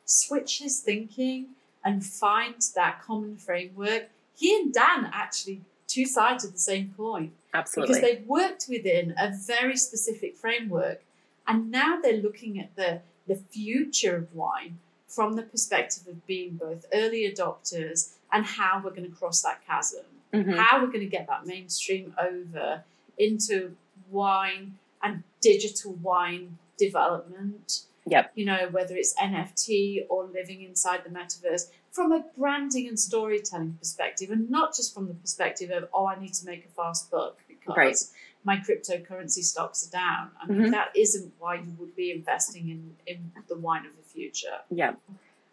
switch 0.05 0.59
his 0.59 0.79
thinking 0.79 1.49
and 1.85 2.05
find 2.05 2.55
that 2.75 3.01
common 3.01 3.37
framework. 3.37 4.09
He 4.35 4.55
and 4.55 4.73
Dan 4.73 5.09
actually 5.13 5.61
two 5.87 6.05
sides 6.05 6.43
of 6.43 6.53
the 6.53 6.59
same 6.59 6.93
coin 6.97 7.31
Absolutely. 7.53 7.95
because 7.95 8.01
they've 8.01 8.27
worked 8.27 8.65
within 8.67 9.13
a 9.19 9.31
very 9.31 9.77
specific 9.77 10.35
framework 10.35 11.03
and 11.47 11.69
now 11.69 11.99
they're 12.01 12.21
looking 12.21 12.59
at 12.59 12.75
the 12.75 13.01
the 13.27 13.35
future 13.35 14.15
of 14.15 14.33
wine 14.33 14.79
from 15.07 15.35
the 15.35 15.43
perspective 15.43 16.07
of 16.07 16.25
being 16.25 16.55
both 16.55 16.85
early 16.93 17.31
adopters 17.31 18.13
and 18.33 18.45
how 18.45 18.81
we're 18.83 18.89
going 18.89 19.09
to 19.09 19.15
cross 19.15 19.41
that 19.43 19.65
chasm 19.65 20.03
Mhm. 20.33 20.57
how 20.57 20.79
we're 20.81 20.87
going 20.95 21.07
to 21.09 21.15
get 21.17 21.27
that 21.27 21.45
mainstream 21.45 22.13
over 22.19 22.83
into 23.17 23.75
wine 24.09 24.77
and 25.03 25.23
digital 25.41 25.93
wine 25.93 26.57
development 26.77 27.83
Yep. 28.05 28.31
you 28.35 28.45
know 28.45 28.67
whether 28.69 28.95
it's 28.95 29.13
nft 29.17 30.05
or 30.09 30.25
living 30.25 30.61
inside 30.61 31.03
the 31.05 31.09
metaverse 31.09 31.69
from 31.91 32.11
a 32.11 32.25
branding 32.37 32.87
and 32.89 32.99
storytelling 32.99 33.73
perspective 33.79 34.29
and 34.29 34.49
not 34.49 34.75
just 34.75 34.93
from 34.93 35.07
the 35.07 35.13
perspective 35.13 35.69
of 35.71 35.87
oh 35.93 36.05
i 36.07 36.19
need 36.19 36.33
to 36.33 36.45
make 36.45 36.65
a 36.65 36.69
fast 36.69 37.09
buck 37.11 37.37
because 37.47 37.77
Right. 37.77 37.95
my 38.43 38.57
cryptocurrency 38.57 39.43
stocks 39.43 39.87
are 39.87 39.91
down 39.91 40.31
i 40.41 40.45
mean 40.47 40.61
Mhm. 40.67 40.71
that 40.71 40.91
isn't 40.97 41.31
why 41.39 41.55
you 41.55 41.71
would 41.79 41.95
be 41.95 42.11
investing 42.11 42.69
in, 42.69 42.97
in 43.07 43.31
the 43.47 43.55
wine 43.57 43.85
of 43.85 43.95
the 43.95 44.03
future 44.03 44.57
Yep. 44.71 44.99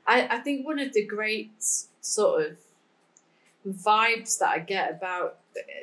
I, 0.06 0.36
I 0.36 0.38
think 0.40 0.66
one 0.66 0.80
of 0.80 0.92
the 0.92 1.04
great 1.04 1.52
sort 2.00 2.46
of 2.46 2.58
vibes 3.66 4.38
that 4.38 4.48
I 4.48 4.58
get 4.60 4.90
about 4.90 5.38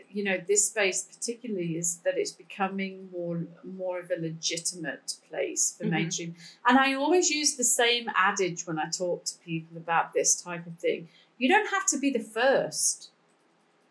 you 0.10 0.24
know 0.24 0.38
this 0.48 0.68
space 0.68 1.04
particularly 1.04 1.78
is 1.78 1.98
that 1.98 2.18
it's 2.18 2.32
becoming 2.32 3.10
more 3.12 3.46
more 3.64 4.00
of 4.00 4.10
a 4.10 4.20
legitimate 4.20 5.16
place 5.30 5.76
for 5.78 5.84
Mhm. 5.86 5.90
mainstream 5.92 6.36
and 6.66 6.80
I 6.80 6.94
always 6.94 7.30
use 7.30 7.56
the 7.56 7.64
same 7.64 8.10
adage 8.16 8.66
when 8.66 8.80
I 8.80 8.90
talk 8.90 9.26
to 9.26 9.38
people 9.40 9.78
about 9.78 10.14
this 10.14 10.42
type 10.42 10.66
of 10.66 10.80
thing 10.80 11.10
you 11.38 11.48
don't 11.50 11.70
have 11.70 11.86
to 11.88 11.98
be 12.00 12.10
the 12.10 12.20
first 12.38 13.12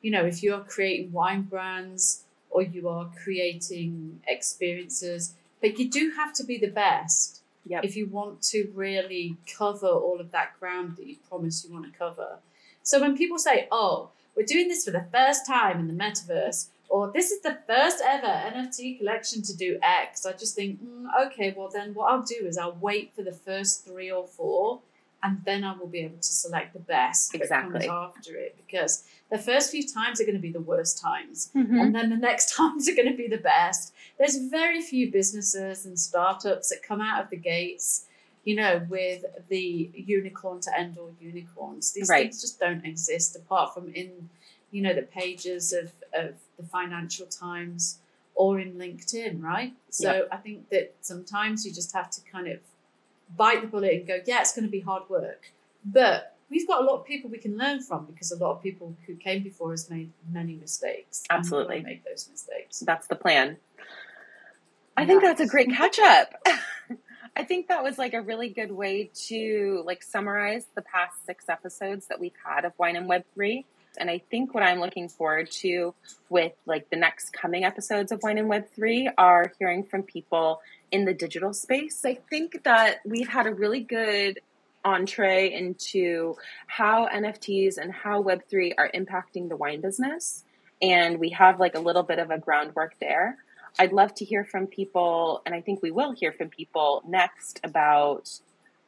you 0.00 0.10
know 0.10 0.24
if 0.24 0.42
you're 0.42 0.60
creating 0.64 1.12
wine 1.12 1.42
brands 1.42 2.24
or 2.50 2.62
you 2.62 2.88
are 2.88 3.10
creating 3.22 4.20
experiences 4.26 5.34
but 5.60 5.78
you 5.78 5.88
do 5.88 6.10
have 6.16 6.32
to 6.34 6.44
be 6.44 6.58
the 6.58 6.70
best 6.70 7.42
Yep. 7.68 7.84
if 7.84 7.96
you 7.96 8.06
want 8.06 8.42
to 8.42 8.70
really 8.74 9.36
cover 9.58 9.88
all 9.88 10.20
of 10.20 10.30
that 10.30 10.58
ground 10.60 10.96
that 10.96 11.06
you 11.06 11.16
promise 11.28 11.64
you 11.64 11.72
want 11.72 11.84
to 11.92 11.98
cover. 11.98 12.38
So 12.86 13.00
when 13.00 13.16
people 13.16 13.36
say, 13.36 13.66
oh, 13.72 14.10
we're 14.36 14.46
doing 14.46 14.68
this 14.68 14.84
for 14.84 14.92
the 14.92 15.04
first 15.12 15.44
time 15.44 15.80
in 15.80 15.88
the 15.88 15.92
metaverse, 16.04 16.68
or 16.88 17.10
this 17.12 17.32
is 17.32 17.40
the 17.40 17.58
first 17.66 18.00
ever 18.06 18.28
NFT 18.28 18.98
collection 18.98 19.42
to 19.42 19.56
do 19.56 19.76
X, 19.82 20.24
I 20.24 20.32
just 20.34 20.54
think, 20.54 20.80
mm, 20.80 21.06
okay, 21.26 21.52
well, 21.56 21.68
then 21.68 21.94
what 21.94 22.12
I'll 22.12 22.22
do 22.22 22.46
is 22.46 22.56
I'll 22.56 22.78
wait 22.80 23.12
for 23.16 23.22
the 23.24 23.32
first 23.32 23.84
three 23.84 24.08
or 24.08 24.24
four, 24.24 24.82
and 25.20 25.42
then 25.44 25.64
I 25.64 25.76
will 25.76 25.88
be 25.88 25.98
able 26.02 26.18
to 26.18 26.22
select 26.32 26.74
the 26.74 26.78
best 26.78 27.32
that 27.32 27.40
Exactly. 27.42 27.88
comes 27.88 27.90
after 28.16 28.36
it. 28.36 28.54
Because 28.64 29.02
the 29.32 29.38
first 29.38 29.72
few 29.72 29.82
times 29.84 30.20
are 30.20 30.24
going 30.24 30.36
to 30.36 30.40
be 30.40 30.52
the 30.52 30.60
worst 30.60 31.00
times 31.00 31.50
Mhm. 31.56 31.80
and 31.82 31.92
then 31.92 32.08
the 32.10 32.16
next 32.16 32.54
times 32.56 32.88
are 32.88 32.94
going 32.94 33.10
to 33.10 33.16
be 33.16 33.26
the 33.26 33.38
best. 33.38 33.92
There's 34.16 34.36
very 34.36 34.80
few 34.80 35.10
businesses 35.10 35.84
and 35.86 35.98
startups 35.98 36.68
that 36.68 36.84
come 36.84 37.00
out 37.00 37.20
of 37.24 37.30
the 37.30 37.36
gates, 37.36 38.05
you 38.46 38.54
know, 38.54 38.86
with 38.88 39.24
the 39.48 39.90
unicorn 39.92 40.60
to 40.60 40.78
end 40.78 40.96
all 40.96 41.12
unicorns. 41.20 41.92
These 41.92 42.08
Right. 42.08 42.22
things 42.22 42.40
just 42.40 42.60
don't 42.60 42.84
exist 42.86 43.34
apart 43.34 43.74
from 43.74 43.92
in, 43.92 44.30
you 44.70 44.80
know, 44.82 44.94
the 44.94 45.02
pages 45.02 45.72
of, 45.72 45.92
of 46.14 46.36
the 46.56 46.62
Financial 46.62 47.26
Times 47.26 47.98
or 48.36 48.60
in 48.60 48.74
LinkedIn, 48.74 49.42
right? 49.42 49.74
So 49.90 50.28
I 50.30 50.36
think 50.36 50.70
that 50.70 50.94
sometimes 51.00 51.66
you 51.66 51.72
just 51.72 51.92
have 51.92 52.08
to 52.10 52.20
kind 52.30 52.46
of 52.46 52.60
bite 53.36 53.62
the 53.62 53.66
bullet 53.66 53.92
and 53.94 54.06
go, 54.06 54.20
yeah, 54.24 54.42
it's 54.42 54.54
going 54.54 54.64
to 54.64 54.70
be 54.70 54.80
hard 54.80 55.02
work. 55.08 55.50
But 55.84 56.36
we've 56.48 56.68
got 56.68 56.82
a 56.82 56.84
lot 56.84 57.00
of 57.00 57.04
people 57.04 57.28
we 57.28 57.38
can 57.38 57.58
learn 57.58 57.80
from 57.82 58.04
because 58.06 58.30
a 58.30 58.36
lot 58.36 58.52
of 58.52 58.62
people 58.62 58.94
who 59.08 59.16
came 59.16 59.42
before 59.42 59.72
us 59.72 59.90
made 59.90 60.12
many 60.30 60.54
mistakes. 60.54 61.24
Absolutely. 61.30 61.82
make 61.82 62.04
those 62.04 62.28
mistakes. 62.30 62.78
That's 62.78 63.08
the 63.08 63.16
plan. 63.16 63.56
I 64.96 65.04
think 65.04 65.22
that's 65.22 65.40
a 65.40 65.46
great 65.48 65.70
catch 65.70 65.98
up. 65.98 66.32
I 67.36 67.44
think 67.44 67.68
that 67.68 67.84
was 67.84 67.98
like 67.98 68.14
a 68.14 68.22
really 68.22 68.48
good 68.48 68.72
way 68.72 69.10
to 69.26 69.82
like 69.84 70.02
summarize 70.02 70.66
the 70.74 70.80
past 70.80 71.26
six 71.26 71.50
episodes 71.50 72.06
that 72.06 72.18
we've 72.18 72.32
had 72.42 72.64
of 72.64 72.72
Wine 72.78 72.96
and 72.96 73.06
Web 73.06 73.24
3. 73.34 73.66
And 73.98 74.10
I 74.10 74.22
think 74.30 74.54
what 74.54 74.62
I'm 74.62 74.80
looking 74.80 75.08
forward 75.08 75.50
to 75.62 75.94
with 76.30 76.52
like 76.64 76.88
the 76.88 76.96
next 76.96 77.34
coming 77.34 77.64
episodes 77.64 78.10
of 78.10 78.22
Wine 78.22 78.38
and 78.38 78.48
Web 78.48 78.68
3 78.74 79.10
are 79.18 79.52
hearing 79.58 79.84
from 79.84 80.02
people 80.02 80.60
in 80.90 81.04
the 81.04 81.12
digital 81.12 81.52
space. 81.52 82.04
I 82.06 82.14
think 82.30 82.62
that 82.64 83.00
we've 83.04 83.28
had 83.28 83.46
a 83.46 83.52
really 83.52 83.80
good 83.80 84.40
entree 84.82 85.52
into 85.52 86.36
how 86.68 87.06
NFTs 87.08 87.76
and 87.76 87.92
how 87.92 88.22
Web3 88.22 88.74
are 88.78 88.90
impacting 88.94 89.48
the 89.50 89.56
wine 89.56 89.82
business. 89.82 90.44
And 90.80 91.18
we 91.18 91.30
have 91.30 91.60
like 91.60 91.74
a 91.74 91.80
little 91.80 92.02
bit 92.02 92.18
of 92.18 92.30
a 92.30 92.38
groundwork 92.38 92.94
there. 93.00 93.38
I'd 93.78 93.92
love 93.92 94.14
to 94.16 94.24
hear 94.24 94.44
from 94.44 94.66
people, 94.66 95.42
and 95.44 95.54
I 95.54 95.60
think 95.60 95.82
we 95.82 95.90
will 95.90 96.12
hear 96.12 96.32
from 96.32 96.48
people 96.48 97.02
next 97.06 97.60
about 97.62 98.30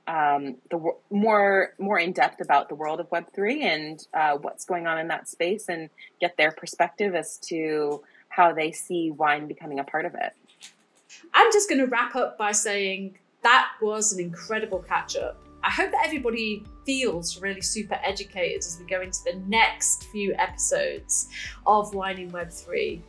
um, 0.06 0.56
the 0.70 0.92
more 1.10 1.74
more 1.78 1.98
in 1.98 2.12
depth 2.12 2.40
about 2.40 2.70
the 2.70 2.74
world 2.74 2.98
of 2.98 3.10
Web 3.10 3.26
three 3.34 3.62
and 3.62 4.06
uh, 4.14 4.38
what's 4.40 4.64
going 4.64 4.86
on 4.86 4.98
in 4.98 5.08
that 5.08 5.28
space, 5.28 5.68
and 5.68 5.90
get 6.20 6.36
their 6.36 6.52
perspective 6.52 7.14
as 7.14 7.36
to 7.48 8.02
how 8.28 8.52
they 8.52 8.72
see 8.72 9.10
wine 9.10 9.46
becoming 9.46 9.78
a 9.78 9.84
part 9.84 10.06
of 10.06 10.14
it. 10.14 10.32
I'm 11.34 11.52
just 11.52 11.68
going 11.68 11.80
to 11.80 11.86
wrap 11.86 12.14
up 12.16 12.38
by 12.38 12.52
saying 12.52 13.18
that 13.42 13.72
was 13.82 14.12
an 14.12 14.20
incredible 14.20 14.80
catch 14.80 15.16
up. 15.16 15.38
I 15.62 15.70
hope 15.70 15.90
that 15.90 16.06
everybody 16.06 16.64
feels 16.86 17.40
really 17.40 17.60
super 17.60 17.98
educated 18.02 18.58
as 18.58 18.78
we 18.80 18.86
go 18.86 19.00
into 19.00 19.18
the 19.24 19.40
next 19.48 20.04
few 20.04 20.34
episodes 20.34 21.28
of 21.66 21.94
Wine 21.94 22.18
in 22.18 22.28
Web 22.30 22.50
3. 22.50 23.02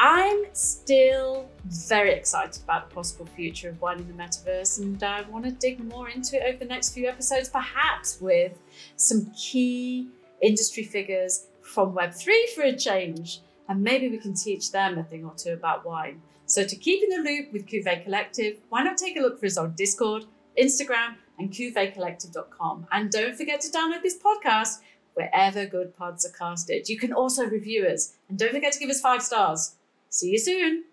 I'm 0.00 0.44
still 0.52 1.48
very 1.64 2.12
excited 2.12 2.62
about 2.62 2.88
the 2.88 2.94
possible 2.94 3.26
future 3.26 3.70
of 3.70 3.80
wine 3.80 3.98
in 3.98 4.06
the 4.06 4.14
metaverse, 4.14 4.80
and 4.80 5.02
I 5.02 5.22
want 5.22 5.44
to 5.44 5.50
dig 5.50 5.82
more 5.92 6.08
into 6.08 6.36
it 6.36 6.48
over 6.48 6.58
the 6.58 6.66
next 6.66 6.90
few 6.90 7.08
episodes, 7.08 7.48
perhaps 7.48 8.20
with 8.20 8.52
some 8.94 9.32
key 9.36 10.08
industry 10.40 10.84
figures 10.84 11.48
from 11.62 11.96
Web3 11.96 12.30
for 12.54 12.62
a 12.62 12.76
change, 12.76 13.40
and 13.68 13.82
maybe 13.82 14.08
we 14.08 14.18
can 14.18 14.34
teach 14.34 14.70
them 14.70 14.98
a 14.98 15.02
thing 15.02 15.24
or 15.24 15.34
two 15.36 15.52
about 15.52 15.84
wine. 15.84 16.22
So, 16.46 16.62
to 16.62 16.76
keep 16.76 17.02
in 17.02 17.10
the 17.10 17.28
loop 17.28 17.52
with 17.52 17.66
Cuvée 17.66 18.04
Collective, 18.04 18.58
why 18.68 18.84
not 18.84 18.98
take 18.98 19.16
a 19.16 19.20
look 19.20 19.40
for 19.40 19.46
us 19.46 19.58
on 19.58 19.74
Discord, 19.74 20.26
Instagram, 20.56 21.16
and 21.40 21.50
cuveecollective.com. 21.50 22.86
And 22.92 23.10
don't 23.10 23.36
forget 23.36 23.60
to 23.62 23.68
download 23.68 24.02
this 24.02 24.16
podcast 24.16 24.78
wherever 25.14 25.66
good 25.66 25.96
pods 25.96 26.24
are 26.24 26.30
casted. 26.30 26.88
You 26.88 26.96
can 26.96 27.12
also 27.12 27.46
review 27.46 27.84
us, 27.84 28.14
and 28.28 28.38
don't 28.38 28.52
forget 28.52 28.72
to 28.74 28.78
give 28.78 28.90
us 28.90 29.00
five 29.00 29.22
stars. 29.22 29.74
See 30.10 30.28
you 30.28 30.38
soon. 30.38 30.87